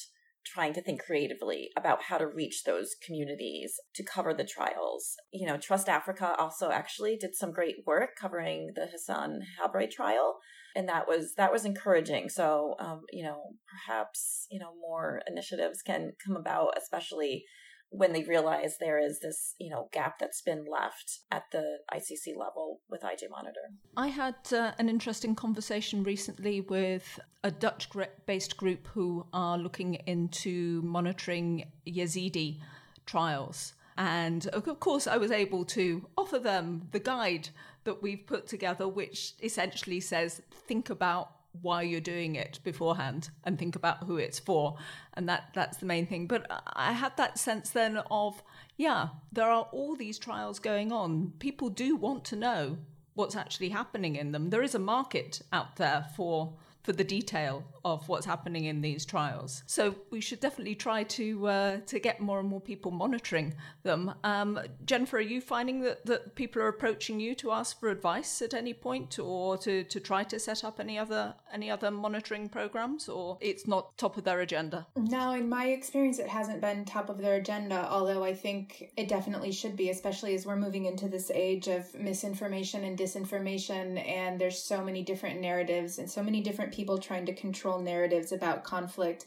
trying 0.46 0.74
to 0.74 0.82
think 0.82 1.02
creatively 1.02 1.70
about 1.78 2.04
how 2.04 2.18
to 2.18 2.28
reach 2.28 2.64
those 2.64 2.96
communities 3.06 3.74
to 3.94 4.04
cover 4.04 4.34
the 4.34 4.44
trials. 4.44 5.16
You 5.32 5.48
know, 5.48 5.58
Trust 5.58 5.90
Africa 5.90 6.34
also 6.38 6.72
actually 6.72 7.18
did 7.18 7.36
some 7.36 7.52
great 7.52 7.76
work 7.86 8.12
covering 8.20 8.72
the 8.76 8.88
Hassan 8.88 9.42
Habre 9.60 9.88
trial, 9.92 10.38
and 10.76 10.88
that 10.90 11.08
was 11.08 11.34
that 11.36 11.52
was 11.52 11.66
encouraging. 11.66 12.30
So, 12.30 12.76
um, 12.80 13.02
you 13.12 13.24
know, 13.24 13.42
perhaps 13.68 14.48
you 14.50 14.60
know 14.60 14.72
more 14.80 15.22
initiatives 15.28 15.82
can 15.82 16.14
come 16.26 16.36
about, 16.36 16.78
especially 16.78 17.44
when 17.92 18.14
they 18.14 18.24
realize 18.24 18.78
there 18.78 19.00
is 19.00 19.20
this, 19.20 19.56
you 19.60 19.70
know, 19.70 19.90
gap 19.92 20.20
that's 20.20 20.42
been 20.42 20.66
left 20.66 21.20
at 21.32 21.44
the 21.52 21.80
ICC 21.94 22.38
level 22.38 22.82
with 22.90 23.02
IJ 23.02 23.30
Monitor. 23.30 23.60
I 23.98 24.08
had 24.08 24.36
uh, 24.54 24.72
an 24.78 24.90
interesting 24.90 25.36
conversation 25.36 26.04
recently 26.04 26.62
with 26.62 27.20
a 27.44 27.52
Dutch 27.52 27.90
based 28.26 28.58
group 28.58 28.88
who 28.88 29.26
are 29.34 29.58
looking 29.58 29.96
into 30.06 30.82
monitoring 30.84 31.72
Yazidi 31.88 32.60
trials. 33.06 33.74
And 33.98 34.48
of 34.48 34.80
course, 34.80 35.08
I 35.08 35.18
was 35.18 35.32
able 35.32 35.66
to 35.66 36.08
offer 36.18 36.40
them 36.40 36.88
the 36.92 37.00
guide 37.00 37.50
that 37.84 38.02
we've 38.02 38.26
put 38.26 38.48
together, 38.48 38.88
which 38.88 39.34
essentially 39.42 40.00
says 40.00 40.42
think 40.52 40.90
about 40.90 41.32
why 41.62 41.82
you're 41.82 42.00
doing 42.00 42.36
it 42.36 42.60
beforehand 42.64 43.30
and 43.44 43.58
think 43.58 43.76
about 43.76 44.04
who 44.04 44.18
it's 44.18 44.40
for. 44.40 44.78
And 45.14 45.28
that 45.28 45.50
that's 45.54 45.78
the 45.78 45.86
main 45.86 46.08
thing. 46.08 46.28
But 46.28 46.46
i 46.74 46.94
had 46.94 47.18
that 47.18 47.38
sense 47.38 47.70
then 47.70 47.98
of 48.12 48.44
yeah 48.78 49.10
there 49.32 49.50
are 49.50 49.68
all 49.72 49.96
these 49.96 50.20
trials 50.20 50.60
going 50.60 50.92
on. 50.92 51.34
People 51.40 51.70
do 51.70 51.96
want 51.96 52.24
to 52.26 52.36
know 52.36 52.78
what's 53.16 53.36
actually 53.36 53.70
happening 53.70 54.16
in 54.16 54.32
them. 54.32 54.50
There 54.50 54.64
is 54.64 54.76
a 54.76 54.80
market 54.80 55.42
out 55.52 55.76
there 55.76 56.06
for 56.16 56.54
for 56.90 56.94
the 56.94 57.04
detail 57.04 57.64
of 57.86 58.10
what's 58.10 58.26
happening 58.26 58.66
in 58.66 58.82
these 58.82 59.06
trials. 59.06 59.64
So 59.68 59.94
we 60.10 60.22
should 60.22 60.40
definitely 60.40 60.74
try 60.74 61.04
to 61.04 61.48
uh, 61.48 61.78
to 61.86 62.00
get 62.00 62.20
more 62.20 62.40
and 62.40 62.50
more 62.50 62.60
people 62.60 62.90
monitoring 62.90 63.54
them. 63.84 64.16
Um, 64.24 64.60
Jennifer, 64.88 65.18
are 65.18 65.22
you 65.22 65.40
finding 65.40 65.82
that, 65.82 66.04
that 66.08 66.34
people 66.34 66.64
are 66.64 66.68
approaching 66.68 67.20
you 67.20 67.36
to 67.36 67.52
ask 67.52 67.80
for 67.80 67.90
advice 67.90 68.42
at 68.42 68.56
any 68.56 68.74
point, 68.74 69.20
or 69.20 69.56
to, 69.60 69.84
to 69.84 70.00
try 70.00 70.24
to 70.24 70.40
set 70.40 70.64
up 70.64 70.80
any 70.80 70.98
other 70.98 71.36
any 71.52 71.70
other 71.70 71.92
monitoring 71.92 72.50
programs, 72.50 73.10
or 73.10 73.38
it's 73.42 73.68
not 73.68 73.98
top 73.98 74.18
of 74.18 74.24
their 74.24 74.42
agenda? 74.42 74.88
No, 74.96 75.32
in 75.34 75.50
my 75.50 75.68
experience, 75.68 76.20
it 76.20 76.28
hasn't 76.28 76.62
been 76.62 76.86
top 76.86 77.10
of 77.10 77.18
their 77.18 77.36
agenda. 77.36 77.88
Although 77.90 78.24
I 78.24 78.34
think 78.34 78.92
it 78.98 79.08
definitely 79.08 79.52
should 79.52 79.76
be, 79.76 79.90
especially 79.90 80.36
as 80.36 80.46
we're 80.46 80.56
moving 80.56 80.86
into 80.86 81.08
this 81.08 81.32
age 81.34 81.68
of 81.68 81.94
misinformation 81.96 82.84
and 82.84 82.98
disinformation, 82.98 84.06
and 84.08 84.40
there's 84.40 84.62
so 84.62 84.84
many 84.84 85.04
different 85.04 85.42
narratives 85.42 86.00
and 86.00 86.10
so 86.10 86.24
many 86.24 86.42
different 86.42 86.74
people 86.74 86.98
trying 86.98 87.26
to 87.26 87.34
control 87.34 87.80
narratives 87.80 88.32
about 88.32 88.64
conflict 88.64 89.26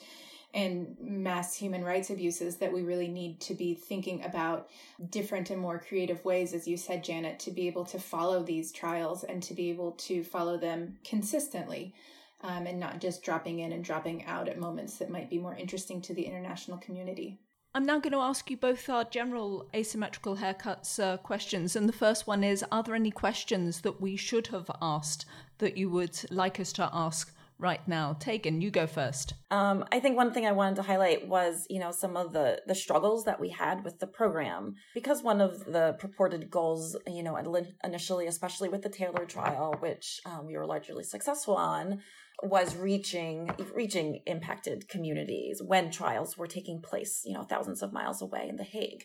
and 0.54 0.96
mass 1.00 1.54
human 1.54 1.82
rights 1.82 2.10
abuses 2.10 2.56
that 2.56 2.72
we 2.72 2.82
really 2.82 3.08
need 3.08 3.40
to 3.40 3.54
be 3.54 3.74
thinking 3.74 4.22
about 4.22 4.68
different 5.10 5.50
and 5.50 5.60
more 5.60 5.78
creative 5.78 6.22
ways, 6.24 6.52
as 6.52 6.68
you 6.68 6.76
said, 6.76 7.02
Janet, 7.02 7.38
to 7.40 7.50
be 7.50 7.66
able 7.66 7.84
to 7.86 7.98
follow 7.98 8.42
these 8.42 8.70
trials 8.70 9.24
and 9.24 9.42
to 9.42 9.54
be 9.54 9.70
able 9.70 9.92
to 9.92 10.22
follow 10.22 10.58
them 10.58 10.98
consistently. 11.04 11.94
Um, 12.42 12.66
and 12.66 12.80
not 12.80 13.00
just 13.00 13.22
dropping 13.22 13.60
in 13.60 13.70
and 13.70 13.84
dropping 13.84 14.24
out 14.24 14.48
at 14.48 14.58
moments 14.58 14.96
that 14.98 15.10
might 15.10 15.30
be 15.30 15.38
more 15.38 15.54
interesting 15.54 16.02
to 16.02 16.14
the 16.14 16.22
international 16.22 16.78
community. 16.78 17.38
I'm 17.74 17.86
now 17.86 18.00
going 18.00 18.12
to 18.12 18.18
ask 18.18 18.50
you 18.50 18.56
both 18.56 18.90
our 18.90 19.04
general 19.04 19.68
asymmetrical 19.74 20.36
haircuts 20.36 21.02
uh, 21.02 21.16
questions. 21.18 21.76
And 21.76 21.88
the 21.88 21.92
first 21.92 22.26
one 22.26 22.44
is 22.44 22.64
Are 22.70 22.82
there 22.82 22.94
any 22.94 23.10
questions 23.10 23.80
that 23.82 24.00
we 24.00 24.16
should 24.16 24.48
have 24.48 24.70
asked 24.82 25.24
that 25.58 25.78
you 25.78 25.88
would 25.88 26.18
like 26.30 26.60
us 26.60 26.72
to 26.74 26.90
ask 26.92 27.32
right 27.62 27.86
now. 27.86 28.16
Taegin, 28.18 28.60
you 28.60 28.70
go 28.70 28.86
first. 28.86 29.34
Um, 29.50 29.84
I 29.92 30.00
think 30.00 30.16
one 30.16 30.32
thing 30.32 30.46
I 30.46 30.52
wanted 30.52 30.76
to 30.76 30.82
highlight 30.82 31.28
was, 31.28 31.64
you 31.70 31.78
know, 31.78 31.92
some 31.92 32.16
of 32.16 32.32
the 32.32 32.60
the 32.66 32.74
struggles 32.74 33.24
that 33.24 33.40
we 33.40 33.50
had 33.50 33.84
with 33.84 34.00
the 34.00 34.06
program 34.06 34.74
because 34.94 35.22
one 35.22 35.40
of 35.40 35.64
the 35.64 35.96
purported 35.98 36.50
goals, 36.50 36.96
you 37.06 37.22
know, 37.22 37.36
initially, 37.84 38.26
especially 38.26 38.68
with 38.68 38.82
the 38.82 38.88
Taylor 38.88 39.24
trial, 39.24 39.76
which 39.78 40.20
um, 40.26 40.46
we 40.46 40.56
were 40.56 40.66
largely 40.66 41.04
successful 41.04 41.56
on, 41.56 42.02
was 42.42 42.76
reaching 42.76 43.50
reaching 43.74 44.20
impacted 44.26 44.88
communities 44.88 45.62
when 45.64 45.90
trials 45.90 46.36
were 46.36 46.46
taking 46.46 46.80
place, 46.82 47.22
you 47.24 47.34
know, 47.34 47.44
thousands 47.44 47.82
of 47.82 47.92
miles 47.92 48.20
away 48.20 48.46
in 48.48 48.56
The 48.56 48.64
Hague. 48.64 49.04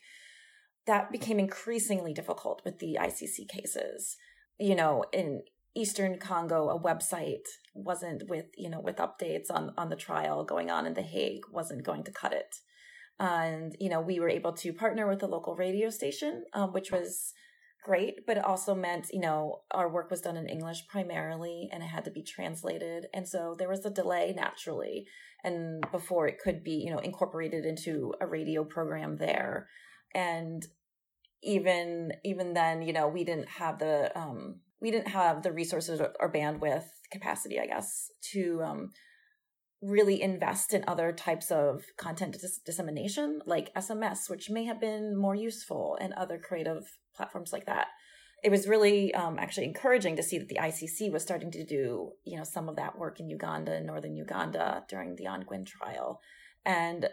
That 0.85 1.11
became 1.11 1.39
increasingly 1.39 2.13
difficult 2.13 2.61
with 2.63 2.79
the 2.79 2.97
ICC 2.99 3.47
cases. 3.49 4.15
You 4.57 4.75
know, 4.75 5.03
in 5.11 5.41
Eastern 5.75 6.17
Congo, 6.17 6.69
a 6.69 6.79
website 6.79 7.45
wasn't 7.75 8.27
with 8.27 8.45
you 8.57 8.69
know 8.69 8.79
with 8.79 8.97
updates 8.97 9.51
on 9.51 9.73
on 9.77 9.89
the 9.89 9.95
trial 9.95 10.43
going 10.43 10.71
on 10.71 10.87
in 10.87 10.95
The 10.95 11.03
Hague 11.03 11.43
wasn't 11.51 11.83
going 11.83 12.03
to 12.05 12.11
cut 12.11 12.33
it, 12.33 12.55
and 13.19 13.75
you 13.79 13.89
know 13.89 14.01
we 14.01 14.19
were 14.19 14.29
able 14.29 14.53
to 14.53 14.73
partner 14.73 15.07
with 15.07 15.21
a 15.21 15.27
local 15.27 15.55
radio 15.55 15.91
station, 15.91 16.45
um, 16.53 16.73
which 16.73 16.91
was 16.91 17.33
great, 17.87 18.25
but 18.27 18.37
it 18.37 18.45
also 18.45 18.75
meant 18.75 19.07
you 19.11 19.21
know 19.21 19.61
our 19.71 19.89
work 19.89 20.11
was 20.11 20.21
done 20.21 20.37
in 20.37 20.47
English 20.47 20.87
primarily, 20.87 21.69
and 21.71 21.81
it 21.83 21.87
had 21.87 22.05
to 22.05 22.11
be 22.11 22.23
translated, 22.23 23.07
and 23.13 23.27
so 23.27 23.55
there 23.57 23.69
was 23.69 23.85
a 23.85 23.89
delay 24.01 24.33
naturally, 24.35 25.05
and 25.43 25.83
before 25.91 26.27
it 26.27 26.39
could 26.43 26.63
be 26.63 26.75
you 26.85 26.91
know 26.91 26.99
incorporated 26.99 27.65
into 27.65 28.13
a 28.21 28.27
radio 28.27 28.63
program 28.63 29.17
there, 29.17 29.67
and 30.13 30.65
even 31.43 32.11
even 32.23 32.53
then 32.53 32.81
you 32.81 32.93
know 32.93 33.07
we 33.07 33.23
didn't 33.23 33.49
have 33.49 33.79
the 33.79 33.95
um 34.19 34.59
we 34.81 34.91
didn't 34.91 35.09
have 35.09 35.43
the 35.43 35.51
resources 35.51 35.99
or, 35.99 36.31
bandwidth 36.31 36.85
capacity, 37.11 37.59
I 37.59 37.65
guess, 37.65 38.11
to 38.33 38.61
um, 38.63 38.91
really 39.81 40.21
invest 40.21 40.73
in 40.73 40.83
other 40.87 41.11
types 41.11 41.51
of 41.51 41.83
content 41.97 42.33
dis- 42.33 42.59
dissemination, 42.63 43.41
like 43.45 43.73
SMS, 43.73 44.29
which 44.29 44.49
may 44.49 44.65
have 44.65 44.79
been 44.79 45.17
more 45.17 45.35
useful, 45.35 45.97
and 45.99 46.13
other 46.13 46.37
creative 46.37 46.83
platforms 47.17 47.51
like 47.51 47.65
that. 47.65 47.87
It 48.43 48.51
was 48.51 48.67
really 48.67 49.13
um, 49.15 49.39
actually 49.39 49.65
encouraging 49.65 50.15
to 50.15 50.23
see 50.23 50.37
that 50.37 50.47
the 50.47 50.59
ICC 50.61 51.11
was 51.11 51.23
starting 51.23 51.49
to 51.51 51.65
do, 51.65 52.11
you 52.23 52.37
know, 52.37 52.43
some 52.43 52.69
of 52.69 52.75
that 52.75 52.97
work 52.97 53.19
in 53.19 53.29
Uganda 53.29 53.73
and 53.73 53.87
northern 53.87 54.15
Uganda 54.15 54.85
during 54.87 55.15
the 55.15 55.25
Ongwen 55.25 55.65
trial, 55.65 56.21
and 56.63 57.09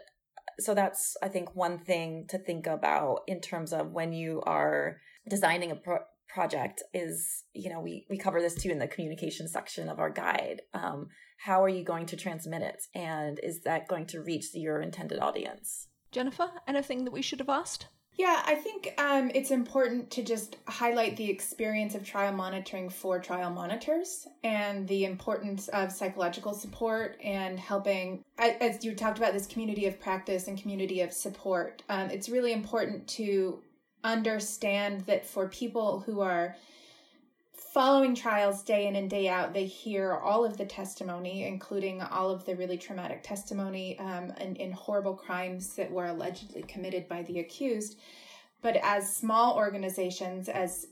so 0.59 0.73
that's 0.73 1.17
I 1.21 1.27
think 1.27 1.55
one 1.55 1.79
thing 1.79 2.25
to 2.29 2.37
think 2.37 2.67
about 2.67 3.21
in 3.27 3.41
terms 3.41 3.73
of 3.73 3.91
when 3.91 4.13
you 4.13 4.41
are 4.45 4.97
designing 5.27 5.71
a 5.71 5.75
pro- 5.75 6.05
project 6.27 6.83
is 6.93 7.43
you 7.53 7.69
know 7.69 7.79
we 7.79 8.05
we 8.09 8.17
cover 8.17 8.41
this 8.41 8.55
too 8.55 8.69
in 8.69 8.79
the 8.79 8.87
communication 8.87 9.47
section 9.47 9.89
of 9.89 9.99
our 9.99 10.09
guide. 10.09 10.61
Um, 10.73 11.07
how 11.37 11.63
are 11.63 11.69
you 11.69 11.83
going 11.83 12.05
to 12.07 12.15
transmit 12.15 12.61
it? 12.61 12.83
And 12.93 13.39
is 13.43 13.61
that 13.61 13.87
going 13.87 14.05
to 14.07 14.21
reach 14.21 14.47
your 14.53 14.81
intended 14.81 15.19
audience? 15.19 15.87
Jennifer 16.11 16.49
anything 16.67 17.03
that 17.05 17.11
we 17.11 17.21
should 17.21 17.39
have 17.39 17.49
asked 17.49 17.87
yeah, 18.17 18.43
I 18.45 18.55
think 18.55 18.93
um, 18.97 19.29
it's 19.35 19.51
important 19.51 20.09
to 20.11 20.23
just 20.23 20.55
highlight 20.67 21.17
the 21.17 21.29
experience 21.29 21.95
of 21.95 22.05
trial 22.05 22.31
monitoring 22.31 22.89
for 22.89 23.19
trial 23.19 23.49
monitors 23.49 24.25
and 24.43 24.87
the 24.87 25.03
importance 25.03 25.67
of 25.69 25.91
psychological 25.91 26.53
support 26.53 27.17
and 27.21 27.59
helping, 27.59 28.23
as 28.37 28.85
you 28.85 28.95
talked 28.95 29.17
about, 29.17 29.33
this 29.33 29.47
community 29.47 29.85
of 29.85 29.99
practice 29.99 30.47
and 30.47 30.61
community 30.61 31.01
of 31.01 31.11
support. 31.11 31.83
Um, 31.89 32.09
it's 32.09 32.29
really 32.29 32.53
important 32.53 33.05
to 33.09 33.61
understand 34.05 35.01
that 35.01 35.25
for 35.25 35.49
people 35.49 35.99
who 36.05 36.21
are 36.21 36.55
following 37.75 38.15
trials 38.15 38.63
day 38.63 38.87
in 38.87 38.95
and 38.95 39.09
day 39.09 39.27
out, 39.27 39.51
they 39.53 39.65
hear 39.65 40.13
all 40.13 40.45
of 40.45 40.55
the 40.55 40.63
testimony, 40.63 41.43
including 41.43 42.01
all 42.01 42.31
of 42.31 42.45
the 42.45 42.55
really 42.55 42.77
traumatic 42.77 43.21
testimony 43.21 43.99
um, 43.99 44.31
and 44.37 44.55
in 44.55 44.71
horrible 44.71 45.13
crimes 45.13 45.75
that 45.75 45.91
were 45.91 46.05
allegedly 46.05 46.61
committed 46.63 47.05
by 47.09 47.21
the 47.23 47.39
accused. 47.39 47.99
But 48.61 48.77
as 48.81 49.13
small 49.13 49.57
organizations, 49.57 50.47
as 50.47 50.87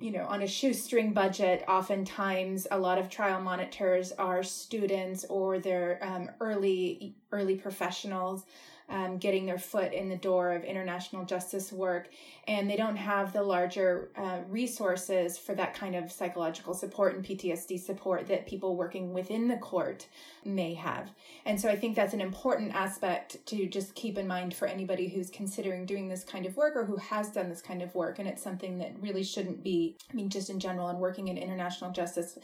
you 0.00 0.10
know, 0.12 0.24
on 0.26 0.42
a 0.42 0.46
shoestring 0.46 1.12
budget, 1.12 1.64
oftentimes 1.68 2.66
a 2.70 2.78
lot 2.78 2.98
of 2.98 3.08
trial 3.08 3.40
monitors 3.40 4.12
are 4.12 4.42
students 4.42 5.24
or 5.26 5.58
they're 5.58 5.98
um, 6.02 6.30
early 6.40 7.14
early 7.32 7.56
professionals 7.56 8.44
um, 8.88 9.18
getting 9.18 9.46
their 9.46 9.58
foot 9.58 9.92
in 9.92 10.08
the 10.08 10.16
door 10.16 10.52
of 10.52 10.64
international 10.64 11.24
justice 11.24 11.72
work, 11.72 12.08
and 12.46 12.70
they 12.70 12.76
don't 12.76 12.96
have 12.96 13.32
the 13.32 13.42
larger 13.42 14.10
uh, 14.16 14.38
resources 14.48 15.36
for 15.36 15.54
that 15.54 15.74
kind 15.74 15.96
of 15.96 16.12
psychological 16.12 16.72
support 16.72 17.14
and 17.16 17.24
PTSD 17.24 17.80
support 17.80 18.26
that 18.28 18.46
people 18.46 18.76
working 18.76 19.12
within 19.12 19.48
the 19.48 19.56
court 19.56 20.06
may 20.44 20.74
have. 20.74 21.10
And 21.44 21.60
so 21.60 21.68
I 21.68 21.76
think 21.76 21.96
that's 21.96 22.14
an 22.14 22.20
important 22.20 22.74
aspect 22.74 23.44
to 23.46 23.66
just 23.66 23.94
keep 23.94 24.18
in 24.18 24.26
mind 24.26 24.54
for 24.54 24.68
anybody 24.68 25.08
who's 25.08 25.30
considering 25.30 25.84
doing 25.86 26.08
this 26.08 26.22
kind 26.22 26.46
of 26.46 26.56
work 26.56 26.76
or 26.76 26.84
who 26.84 26.96
has 26.96 27.30
done 27.30 27.48
this 27.48 27.62
kind 27.62 27.82
of 27.82 27.94
work. 27.94 28.18
And 28.18 28.28
it's 28.28 28.42
something 28.42 28.78
that 28.78 28.92
really 29.00 29.24
shouldn't 29.24 29.64
be, 29.64 29.85
I 30.10 30.14
mean, 30.14 30.30
just 30.30 30.50
in 30.50 30.58
general 30.58 30.88
and 30.88 30.98
working 30.98 31.28
in 31.28 31.38
international 31.38 31.92
justice 31.92 32.38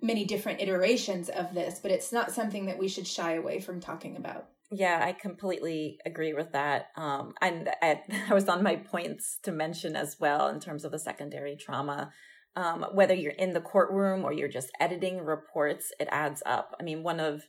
many 0.00 0.24
different 0.24 0.60
iterations 0.60 1.28
of 1.28 1.54
this, 1.54 1.78
but 1.80 1.90
it's 1.90 2.12
not 2.12 2.30
something 2.30 2.66
that 2.66 2.78
we 2.78 2.88
should 2.88 3.06
shy 3.06 3.34
away 3.34 3.60
from 3.60 3.80
talking 3.80 4.16
about. 4.16 4.46
Yeah, 4.70 5.00
I 5.02 5.12
completely 5.12 5.98
agree 6.04 6.34
with 6.34 6.52
that. 6.52 6.88
Um, 6.96 7.34
and 7.40 7.70
I, 7.80 8.02
I, 8.30 8.34
was 8.34 8.48
on 8.48 8.62
my 8.62 8.76
points 8.76 9.38
to 9.44 9.52
mention 9.52 9.96
as 9.96 10.16
well 10.18 10.48
in 10.48 10.60
terms 10.60 10.84
of 10.84 10.92
the 10.92 10.98
secondary 10.98 11.56
trauma. 11.56 12.12
Um, 12.56 12.86
whether 12.92 13.14
you're 13.14 13.32
in 13.32 13.52
the 13.52 13.60
courtroom 13.60 14.24
or 14.24 14.32
you're 14.32 14.48
just 14.48 14.72
editing 14.80 15.24
reports, 15.24 15.92
it 16.00 16.08
adds 16.10 16.42
up. 16.46 16.74
I 16.80 16.82
mean, 16.82 17.02
one 17.02 17.20
of 17.20 17.42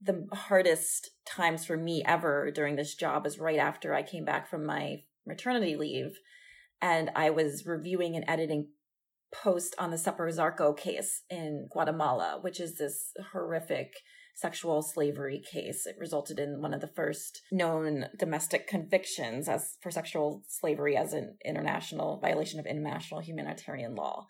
the 0.00 0.26
hardest 0.32 1.10
times 1.26 1.64
for 1.64 1.76
me 1.76 2.04
ever 2.06 2.52
during 2.52 2.76
this 2.76 2.94
job 2.94 3.26
is 3.26 3.40
right 3.40 3.58
after 3.58 3.92
I 3.92 4.04
came 4.04 4.24
back 4.24 4.48
from 4.48 4.64
my 4.64 5.02
maternity 5.26 5.76
leave, 5.76 6.18
and 6.80 7.10
I 7.14 7.30
was 7.30 7.66
reviewing 7.66 8.16
and 8.16 8.24
editing 8.28 8.68
post 9.32 9.74
on 9.78 9.90
the 9.90 9.96
Sepur 9.96 10.32
Zarco 10.32 10.76
case 10.76 11.22
in 11.28 11.68
Guatemala, 11.70 12.38
which 12.40 12.60
is 12.60 12.78
this 12.78 13.12
horrific 13.32 13.92
sexual 14.34 14.82
slavery 14.82 15.42
case. 15.52 15.84
It 15.84 15.96
resulted 15.98 16.38
in 16.38 16.62
one 16.62 16.72
of 16.72 16.80
the 16.80 16.86
first 16.86 17.42
known 17.50 18.06
domestic 18.16 18.68
convictions 18.68 19.48
as 19.48 19.76
for 19.82 19.90
sexual 19.90 20.44
slavery 20.48 20.96
as 20.96 21.12
an 21.12 21.36
international 21.44 22.20
violation 22.20 22.60
of 22.60 22.66
international 22.66 23.20
humanitarian 23.20 23.96
law. 23.96 24.26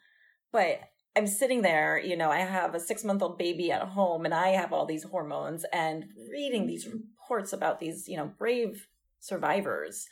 But 0.50 0.80
I'm 1.14 1.26
sitting 1.26 1.62
there, 1.62 1.98
you 1.98 2.16
know, 2.16 2.30
I 2.30 2.38
have 2.38 2.74
a 2.74 2.80
six 2.80 3.04
month 3.04 3.22
old 3.22 3.38
baby 3.38 3.70
at 3.70 3.82
home 3.82 4.24
and 4.24 4.32
I 4.32 4.48
have 4.50 4.72
all 4.72 4.86
these 4.86 5.04
hormones 5.04 5.64
and 5.72 6.04
reading 6.30 6.66
these 6.66 6.86
reports 6.86 7.52
about 7.52 7.78
these, 7.78 8.08
you 8.08 8.16
know, 8.16 8.32
brave 8.38 8.86
survivors 9.20 10.06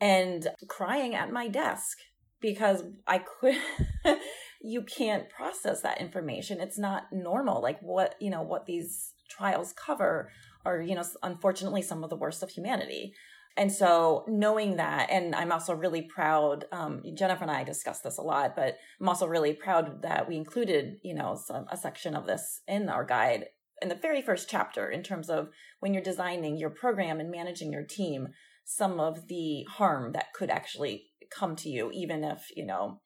and 0.00 0.48
crying 0.68 1.14
at 1.14 1.32
my 1.32 1.48
desk 1.48 1.98
because 2.40 2.82
I 3.06 3.18
could 3.18 3.56
you 4.62 4.82
can't 4.82 5.30
process 5.30 5.82
that 5.82 6.00
information. 6.00 6.60
It's 6.60 6.78
not 6.78 7.04
normal. 7.12 7.62
Like 7.62 7.80
what, 7.80 8.14
you 8.20 8.30
know, 8.30 8.42
what 8.42 8.66
these 8.66 9.14
trials 9.28 9.72
cover 9.72 10.30
are, 10.64 10.80
you 10.80 10.94
know, 10.94 11.04
unfortunately 11.22 11.82
some 11.82 12.04
of 12.04 12.10
the 12.10 12.16
worst 12.16 12.42
of 12.42 12.50
humanity. 12.50 13.14
And 13.56 13.72
so 13.72 14.24
knowing 14.28 14.76
that, 14.76 15.10
and 15.10 15.34
I'm 15.34 15.50
also 15.50 15.74
really 15.74 16.02
proud, 16.02 16.66
um, 16.72 17.02
Jennifer 17.16 17.42
and 17.42 17.50
I 17.50 17.64
discussed 17.64 18.04
this 18.04 18.18
a 18.18 18.22
lot, 18.22 18.54
but 18.54 18.76
I'm 19.00 19.08
also 19.08 19.26
really 19.26 19.54
proud 19.54 20.02
that 20.02 20.28
we 20.28 20.36
included, 20.36 20.98
you 21.02 21.14
know, 21.14 21.34
some, 21.34 21.66
a 21.70 21.76
section 21.76 22.14
of 22.14 22.26
this 22.26 22.60
in 22.68 22.88
our 22.88 23.04
guide 23.04 23.46
in 23.82 23.88
the 23.88 23.94
very 23.94 24.20
first 24.20 24.48
chapter 24.48 24.90
in 24.90 25.02
terms 25.02 25.30
of 25.30 25.48
when 25.80 25.94
you're 25.94 26.02
designing 26.02 26.58
your 26.58 26.70
program 26.70 27.18
and 27.18 27.30
managing 27.30 27.72
your 27.72 27.82
team, 27.82 28.28
some 28.70 29.00
of 29.00 29.26
the 29.26 29.64
harm 29.68 30.12
that 30.12 30.32
could 30.32 30.48
actually 30.48 31.06
come 31.36 31.56
to 31.56 31.68
you, 31.68 31.90
even 31.92 32.22
if, 32.22 32.46
you 32.54 32.64
know, 32.64 33.00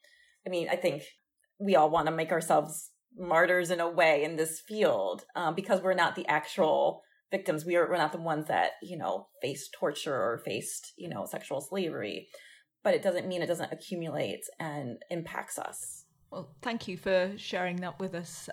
I 0.46 0.50
mean, 0.50 0.68
I 0.68 0.76
think 0.76 1.04
we 1.58 1.74
all 1.74 1.88
want 1.88 2.06
to 2.06 2.12
make 2.12 2.32
ourselves 2.32 2.90
martyrs 3.16 3.70
in 3.70 3.80
a 3.80 3.88
way 3.88 4.24
in 4.24 4.36
this 4.36 4.60
field 4.60 5.24
um, 5.34 5.54
because 5.54 5.80
we're 5.80 5.94
not 5.94 6.16
the 6.16 6.26
actual 6.26 7.02
victims. 7.30 7.64
We 7.64 7.76
are 7.76 7.88
we're 7.88 7.96
not 7.96 8.12
the 8.12 8.18
ones 8.18 8.48
that 8.48 8.72
you 8.82 8.98
know 8.98 9.28
faced 9.40 9.74
torture 9.78 10.14
or 10.14 10.42
faced 10.44 10.92
you 10.98 11.08
know 11.08 11.24
sexual 11.24 11.60
slavery, 11.60 12.28
but 12.82 12.94
it 12.94 13.02
doesn't 13.02 13.26
mean 13.26 13.40
it 13.40 13.46
doesn't 13.46 13.72
accumulate 13.72 14.44
and 14.60 14.98
impacts 15.10 15.58
us. 15.58 16.04
Well, 16.30 16.54
thank 16.60 16.88
you 16.88 16.96
for 16.98 17.32
sharing 17.36 17.76
that 17.76 17.98
with 17.98 18.14
us. 18.14 18.48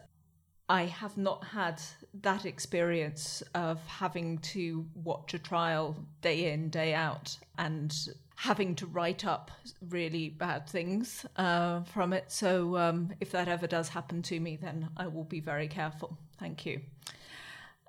I 0.71 0.85
have 0.85 1.17
not 1.17 1.43
had 1.43 1.81
that 2.21 2.45
experience 2.45 3.43
of 3.53 3.85
having 3.87 4.37
to 4.53 4.85
watch 4.95 5.33
a 5.33 5.39
trial 5.39 5.97
day 6.21 6.53
in, 6.53 6.69
day 6.69 6.93
out, 6.93 7.37
and 7.57 7.93
having 8.37 8.75
to 8.75 8.85
write 8.85 9.25
up 9.25 9.51
really 9.89 10.29
bad 10.29 10.69
things 10.69 11.25
uh, 11.35 11.81
from 11.83 12.13
it. 12.13 12.31
So 12.31 12.77
um, 12.77 13.11
if 13.19 13.31
that 13.31 13.49
ever 13.49 13.67
does 13.67 13.89
happen 13.89 14.21
to 14.21 14.39
me, 14.39 14.55
then 14.55 14.87
I 14.95 15.07
will 15.07 15.25
be 15.25 15.41
very 15.41 15.67
careful. 15.67 16.17
Thank 16.39 16.65
you. 16.65 16.79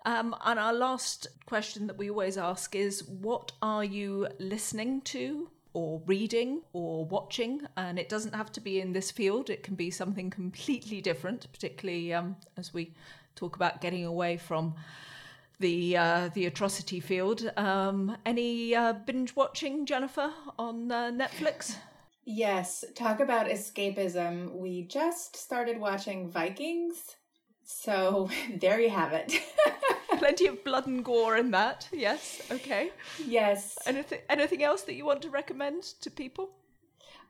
Um, 0.04 0.34
and 0.44 0.58
our 0.58 0.72
last 0.72 1.28
question 1.46 1.86
that 1.86 1.96
we 1.96 2.10
always 2.10 2.36
ask 2.36 2.74
is 2.74 3.04
what 3.04 3.52
are 3.62 3.84
you 3.84 4.26
listening 4.40 5.02
to 5.02 5.48
or 5.74 6.02
reading 6.06 6.62
or 6.72 7.04
watching? 7.04 7.62
And 7.76 7.98
it 7.98 8.08
doesn't 8.08 8.34
have 8.34 8.52
to 8.52 8.60
be 8.60 8.80
in 8.80 8.92
this 8.92 9.10
field, 9.10 9.50
it 9.50 9.62
can 9.62 9.74
be 9.74 9.90
something 9.90 10.30
completely 10.30 11.00
different, 11.00 11.50
particularly 11.52 12.12
um, 12.12 12.36
as 12.56 12.72
we 12.74 12.94
talk 13.34 13.56
about 13.56 13.80
getting 13.80 14.04
away 14.04 14.36
from 14.36 14.74
the 15.58 15.96
uh, 15.96 16.30
the 16.34 16.46
atrocity 16.46 17.00
field. 17.00 17.50
Um, 17.56 18.16
any 18.26 18.74
uh, 18.74 18.92
binge 18.92 19.34
watching, 19.34 19.86
Jennifer, 19.86 20.32
on 20.58 20.90
uh, 20.90 21.10
Netflix? 21.10 21.76
Yes, 22.24 22.84
talk 22.94 23.20
about 23.20 23.46
escapism. 23.46 24.52
We 24.52 24.82
just 24.82 25.36
started 25.36 25.78
watching 25.78 26.30
Vikings. 26.30 27.16
So 27.64 28.28
there 28.60 28.80
you 28.80 28.90
have 28.90 29.12
it. 29.12 29.32
Plenty 30.22 30.46
of 30.46 30.62
blood 30.62 30.86
and 30.86 31.04
gore 31.04 31.36
in 31.36 31.50
that. 31.50 31.88
Yes. 31.90 32.42
Okay. 32.48 32.92
Yes. 33.26 33.76
Anything 33.86 34.20
anything 34.28 34.62
else 34.62 34.82
that 34.82 34.94
you 34.94 35.04
want 35.04 35.20
to 35.22 35.30
recommend 35.30 35.82
to 36.00 36.12
people? 36.12 36.50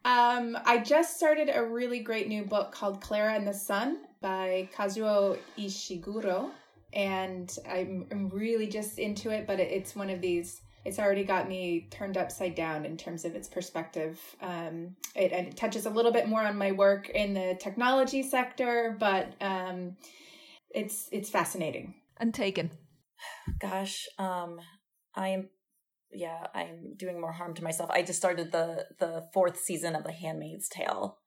Um, 0.04 0.58
I 0.66 0.76
just 0.76 1.16
started 1.16 1.48
a 1.50 1.64
really 1.64 2.00
great 2.00 2.28
new 2.28 2.44
book 2.44 2.70
called 2.70 3.00
Clara 3.00 3.32
and 3.32 3.46
the 3.46 3.54
Sun 3.54 4.00
by 4.20 4.68
Kazuo 4.76 5.38
Ishiguro, 5.56 6.50
and 6.92 7.50
I'm, 7.66 8.06
I'm 8.10 8.28
really 8.28 8.66
just 8.66 8.98
into 8.98 9.30
it. 9.30 9.46
But 9.46 9.58
it, 9.58 9.70
it's 9.72 9.96
one 9.96 10.10
of 10.10 10.20
these. 10.20 10.60
It's 10.84 10.98
already 10.98 11.24
got 11.24 11.48
me 11.48 11.86
turned 11.90 12.18
upside 12.18 12.54
down 12.54 12.84
in 12.84 12.98
terms 12.98 13.24
of 13.24 13.34
its 13.34 13.48
perspective. 13.48 14.20
Um, 14.42 14.96
it, 15.14 15.32
it 15.32 15.56
touches 15.56 15.86
a 15.86 15.90
little 15.90 16.12
bit 16.12 16.28
more 16.28 16.42
on 16.42 16.58
my 16.58 16.72
work 16.72 17.08
in 17.08 17.32
the 17.32 17.56
technology 17.58 18.22
sector, 18.22 18.94
but 19.00 19.32
um, 19.40 19.96
it's 20.74 21.08
it's 21.10 21.30
fascinating. 21.30 21.94
And 22.18 22.34
Taegin. 22.34 22.68
Gosh, 23.60 24.06
um, 24.18 24.60
I 25.14 25.28
am 25.28 25.48
yeah, 26.14 26.46
I'm 26.54 26.94
doing 26.96 27.20
more 27.20 27.32
harm 27.32 27.54
to 27.54 27.64
myself. 27.64 27.90
I 27.90 28.02
just 28.02 28.18
started 28.18 28.52
the 28.52 28.86
the 28.98 29.28
fourth 29.32 29.58
season 29.58 29.94
of 29.96 30.04
The 30.04 30.12
Handmaid's 30.12 30.68
Tale. 30.68 31.18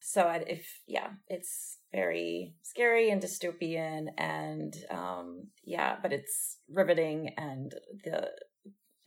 So 0.00 0.22
I, 0.22 0.44
if 0.46 0.80
yeah, 0.86 1.10
it's 1.28 1.78
very 1.90 2.54
scary 2.62 3.10
and 3.10 3.22
dystopian, 3.22 4.08
and 4.18 4.74
um, 4.90 5.48
yeah, 5.64 5.96
but 6.00 6.12
it's 6.12 6.58
riveting 6.68 7.30
and 7.38 7.72
the 8.04 8.30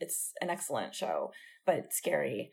it's 0.00 0.32
an 0.40 0.50
excellent 0.50 0.94
show, 0.94 1.30
but 1.64 1.92
scary. 1.92 2.50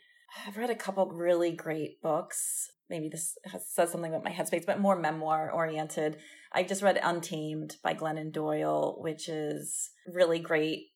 I've 0.48 0.58
read 0.58 0.70
a 0.70 0.76
couple 0.76 1.08
really 1.08 1.52
great 1.52 2.02
books. 2.02 2.70
Maybe 2.90 3.10
this 3.10 3.38
has, 3.46 3.68
says 3.68 3.92
something 3.92 4.12
about 4.12 4.24
my 4.24 4.32
headspace, 4.32 4.66
but 4.66 4.80
more 4.80 4.96
memoir 4.96 5.52
oriented. 5.52 6.18
I 6.54 6.64
just 6.64 6.84
read 6.84 7.00
Untamed 7.02 7.78
by 7.84 7.94
Glennon 7.94 8.32
Doyle, 8.32 8.98
which 9.00 9.28
is 9.28 9.90
really 10.08 10.40
great 10.40 10.88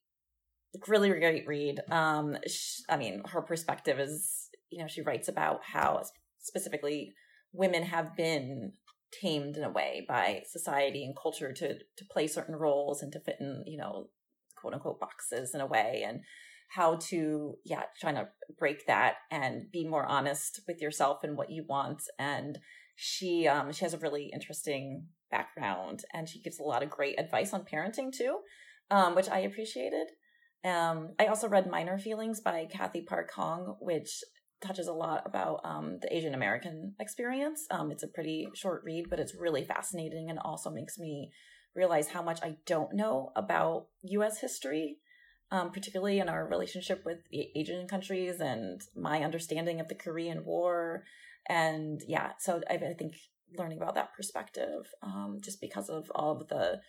really 0.88 1.10
great 1.10 1.48
read. 1.48 1.80
Um, 1.90 2.38
she, 2.48 2.84
I 2.90 2.98
mean, 2.98 3.24
her 3.26 3.42
perspective 3.42 4.00
is, 4.00 4.50
you 4.70 4.80
know, 4.80 4.88
she 4.88 5.02
writes 5.02 5.28
about 5.28 5.62
how 5.64 6.02
specifically 6.40 7.14
women 7.52 7.84
have 7.84 8.16
been 8.16 8.74
tamed 9.12 9.58
in 9.58 9.64
a 9.64 9.72
way 9.72 10.06
by 10.08 10.44
society 10.48 11.04
and 11.04 11.16
culture 11.20 11.52
to 11.52 11.74
to 11.74 12.06
play 12.12 12.28
certain 12.28 12.56
roles 12.56 13.02
and 13.02 13.12
to 13.14 13.20
fit 13.20 13.38
in, 13.40 13.64
you 13.66 13.78
know, 13.78 14.10
quote 14.56 14.74
unquote 14.74 15.00
boxes 15.00 15.56
in 15.56 15.62
a 15.62 15.66
way, 15.66 16.04
and 16.08 16.22
how 16.70 16.96
to, 16.96 17.56
yeah, 17.66 17.84
trying 18.00 18.16
to 18.16 18.30
break 18.58 18.86
that 18.88 19.16
and 19.32 19.72
be 19.72 19.88
more 19.88 20.06
honest 20.06 20.62
with 20.68 20.82
yourself 20.82 21.20
and 21.24 21.36
what 21.36 21.50
you 21.50 21.66
want. 21.68 22.02
And 22.18 22.60
she, 22.96 23.48
um, 23.48 23.72
she 23.72 23.86
has 23.86 23.94
a 23.94 24.00
really 24.00 24.30
interesting 24.34 25.08
background, 25.32 26.02
and 26.14 26.28
she 26.28 26.42
gives 26.42 26.60
a 26.60 26.64
lot 26.64 26.84
of 26.84 26.90
great 26.90 27.20
advice 27.20 27.54
on 27.54 27.66
parenting 27.66 28.12
too, 28.12 28.40
um, 28.92 29.16
which 29.16 29.30
I 29.30 29.40
appreciated. 29.40 30.08
Um, 30.64 31.14
I 31.20 31.28
also 31.28 31.48
read 31.48 31.70
Minor 31.70 31.98
Feelings 31.98 32.42
by 32.42 32.68
Cathy 32.70 33.02
Park 33.02 33.32
Hong, 33.36 33.78
which 33.80 34.24
touches 34.62 34.88
a 34.88 34.94
lot 34.94 35.24
about 35.26 35.62
um, 35.64 36.00
the 36.02 36.14
Asian 36.14 36.34
American 36.34 36.94
experience. 37.00 37.66
Um, 37.72 37.92
it's 37.92 38.04
a 38.04 38.08
pretty 38.08 38.50
short 38.56 38.84
read, 38.84 39.06
but 39.10 39.20
it's 39.20 39.36
really 39.36 39.64
fascinating 39.64 40.30
and 40.30 40.40
also 40.40 40.70
makes 40.70 40.98
me 40.98 41.32
realize 41.76 42.10
how 42.10 42.22
much 42.22 42.40
I 42.44 42.58
don't 42.66 42.94
know 42.94 43.32
about 43.36 43.88
U.S. 44.04 44.42
history, 44.42 44.98
um, 45.52 45.72
particularly 45.72 46.20
in 46.20 46.30
our 46.30 46.48
relationship 46.48 47.04
with 47.06 47.20
Asian 47.32 47.88
countries 47.88 48.40
and 48.40 48.82
my 48.96 49.24
understanding 49.24 49.80
of 49.80 49.88
the 49.88 49.96
Korean 49.96 50.46
War. 50.46 51.04
And 51.48 52.02
yeah, 52.08 52.34
so 52.40 52.62
I, 52.70 52.76
I 52.76 52.94
think 52.94 53.16
learning 53.58 53.78
about 53.78 53.96
that 53.96 54.14
perspective, 54.14 54.88
um, 55.02 55.40
just 55.42 55.60
because 55.60 55.90
of 55.90 56.12
all 56.14 56.40
of 56.40 56.48
the 56.48 56.82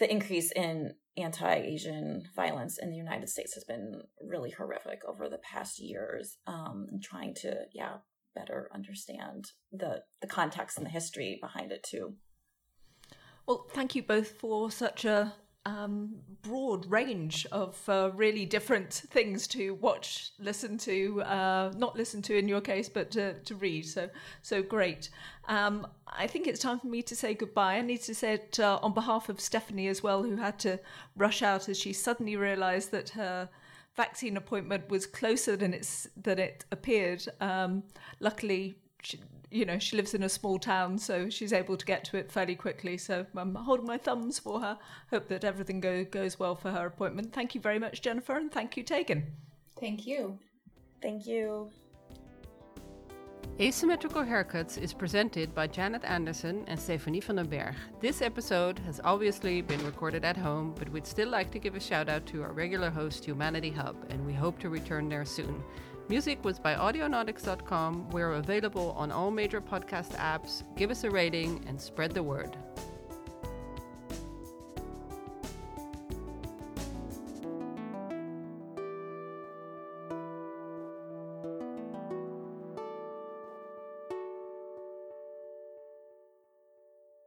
the 0.00 0.10
increase 0.10 0.50
in 0.50 0.94
anti-Asian 1.16 2.24
violence 2.34 2.78
in 2.78 2.90
the 2.90 2.96
United 2.96 3.28
States 3.28 3.54
has 3.54 3.62
been 3.62 4.02
really 4.20 4.50
horrific 4.50 5.02
over 5.06 5.28
the 5.28 5.38
past 5.38 5.78
years. 5.78 6.38
Um, 6.48 6.86
and 6.90 7.00
trying 7.00 7.34
to, 7.42 7.66
yeah, 7.72 7.98
better 8.34 8.68
understand 8.74 9.52
the 9.72 10.02
the 10.20 10.26
context 10.26 10.76
and 10.78 10.86
the 10.86 10.90
history 10.90 11.38
behind 11.40 11.70
it 11.72 11.82
too. 11.82 12.14
Well, 13.46 13.66
thank 13.70 13.94
you 13.94 14.02
both 14.02 14.32
for 14.32 14.70
such 14.70 15.04
a 15.04 15.34
um, 15.68 16.14
broad 16.42 16.90
range 16.90 17.46
of 17.52 17.76
uh, 17.88 18.10
really 18.14 18.46
different 18.46 18.92
things 18.92 19.46
to 19.48 19.74
watch, 19.74 20.32
listen 20.38 20.78
to, 20.78 21.22
uh, 21.22 21.72
not 21.76 21.94
listen 21.94 22.22
to 22.22 22.36
in 22.38 22.48
your 22.48 22.62
case, 22.62 22.88
but 22.88 23.10
to, 23.10 23.34
to 23.40 23.54
read. 23.54 23.84
So, 23.84 24.08
so 24.40 24.62
great. 24.62 25.10
Um, 25.46 25.86
I 26.06 26.26
think 26.26 26.46
it's 26.46 26.60
time 26.60 26.78
for 26.78 26.86
me 26.86 27.02
to 27.02 27.14
say 27.14 27.34
goodbye. 27.34 27.76
I 27.76 27.82
need 27.82 28.00
to 28.02 28.14
say 28.14 28.34
it 28.34 28.58
uh, 28.58 28.78
on 28.82 28.94
behalf 28.94 29.28
of 29.28 29.40
Stephanie 29.40 29.88
as 29.88 30.02
well, 30.02 30.22
who 30.22 30.36
had 30.36 30.58
to 30.60 30.80
rush 31.16 31.42
out 31.42 31.68
as 31.68 31.78
she 31.78 31.92
suddenly 31.92 32.36
realised 32.36 32.90
that 32.92 33.10
her 33.10 33.50
vaccine 33.94 34.36
appointment 34.36 34.88
was 34.88 35.06
closer 35.06 35.56
than 35.56 35.74
it's 35.74 36.08
than 36.16 36.38
it 36.38 36.64
appeared. 36.70 37.26
Um, 37.40 37.82
luckily, 38.20 38.76
she, 39.02 39.20
you 39.50 39.64
know, 39.64 39.78
she 39.78 39.96
lives 39.96 40.14
in 40.14 40.22
a 40.22 40.28
small 40.28 40.58
town, 40.58 40.98
so 40.98 41.30
she's 41.30 41.52
able 41.52 41.76
to 41.76 41.86
get 41.86 42.04
to 42.04 42.16
it 42.16 42.30
fairly 42.30 42.54
quickly. 42.54 42.96
So 42.98 43.26
I'm 43.36 43.54
holding 43.54 43.86
my 43.86 43.98
thumbs 43.98 44.38
for 44.38 44.60
her. 44.60 44.78
Hope 45.10 45.28
that 45.28 45.44
everything 45.44 45.80
go, 45.80 46.04
goes 46.04 46.38
well 46.38 46.54
for 46.54 46.70
her 46.70 46.86
appointment. 46.86 47.32
Thank 47.32 47.54
you 47.54 47.60
very 47.60 47.78
much, 47.78 48.02
Jennifer, 48.02 48.36
and 48.36 48.50
thank 48.50 48.76
you, 48.76 48.84
Taegin. 48.84 49.24
Thank 49.80 50.06
you. 50.06 50.38
Thank 51.00 51.26
you. 51.26 51.70
Asymmetrical 53.60 54.22
Haircuts 54.22 54.80
is 54.80 54.92
presented 54.94 55.52
by 55.52 55.66
Janet 55.66 56.04
Anderson 56.04 56.64
and 56.68 56.78
Stephanie 56.78 57.18
van 57.18 57.36
den 57.36 57.46
Berg. 57.46 57.74
This 58.00 58.22
episode 58.22 58.78
has 58.80 59.00
obviously 59.02 59.62
been 59.62 59.84
recorded 59.84 60.24
at 60.24 60.36
home, 60.36 60.76
but 60.78 60.88
we'd 60.90 61.06
still 61.08 61.28
like 61.28 61.50
to 61.50 61.58
give 61.58 61.74
a 61.74 61.80
shout 61.80 62.08
out 62.08 62.24
to 62.26 62.42
our 62.44 62.52
regular 62.52 62.88
host, 62.88 63.24
Humanity 63.24 63.70
Hub, 63.70 63.96
and 64.10 64.24
we 64.24 64.32
hope 64.32 64.60
to 64.60 64.68
return 64.68 65.08
there 65.08 65.24
soon. 65.24 65.64
Music 66.08 66.42
was 66.42 66.58
by 66.58 66.74
Audionautix.com. 66.74 68.08
We're 68.10 68.32
available 68.32 68.92
on 68.92 69.12
all 69.12 69.30
major 69.30 69.60
podcast 69.60 70.16
apps. 70.16 70.62
Give 70.74 70.90
us 70.90 71.04
a 71.04 71.10
rating 71.10 71.62
and 71.66 71.78
spread 71.78 72.12
the 72.12 72.22
word. 72.22 72.56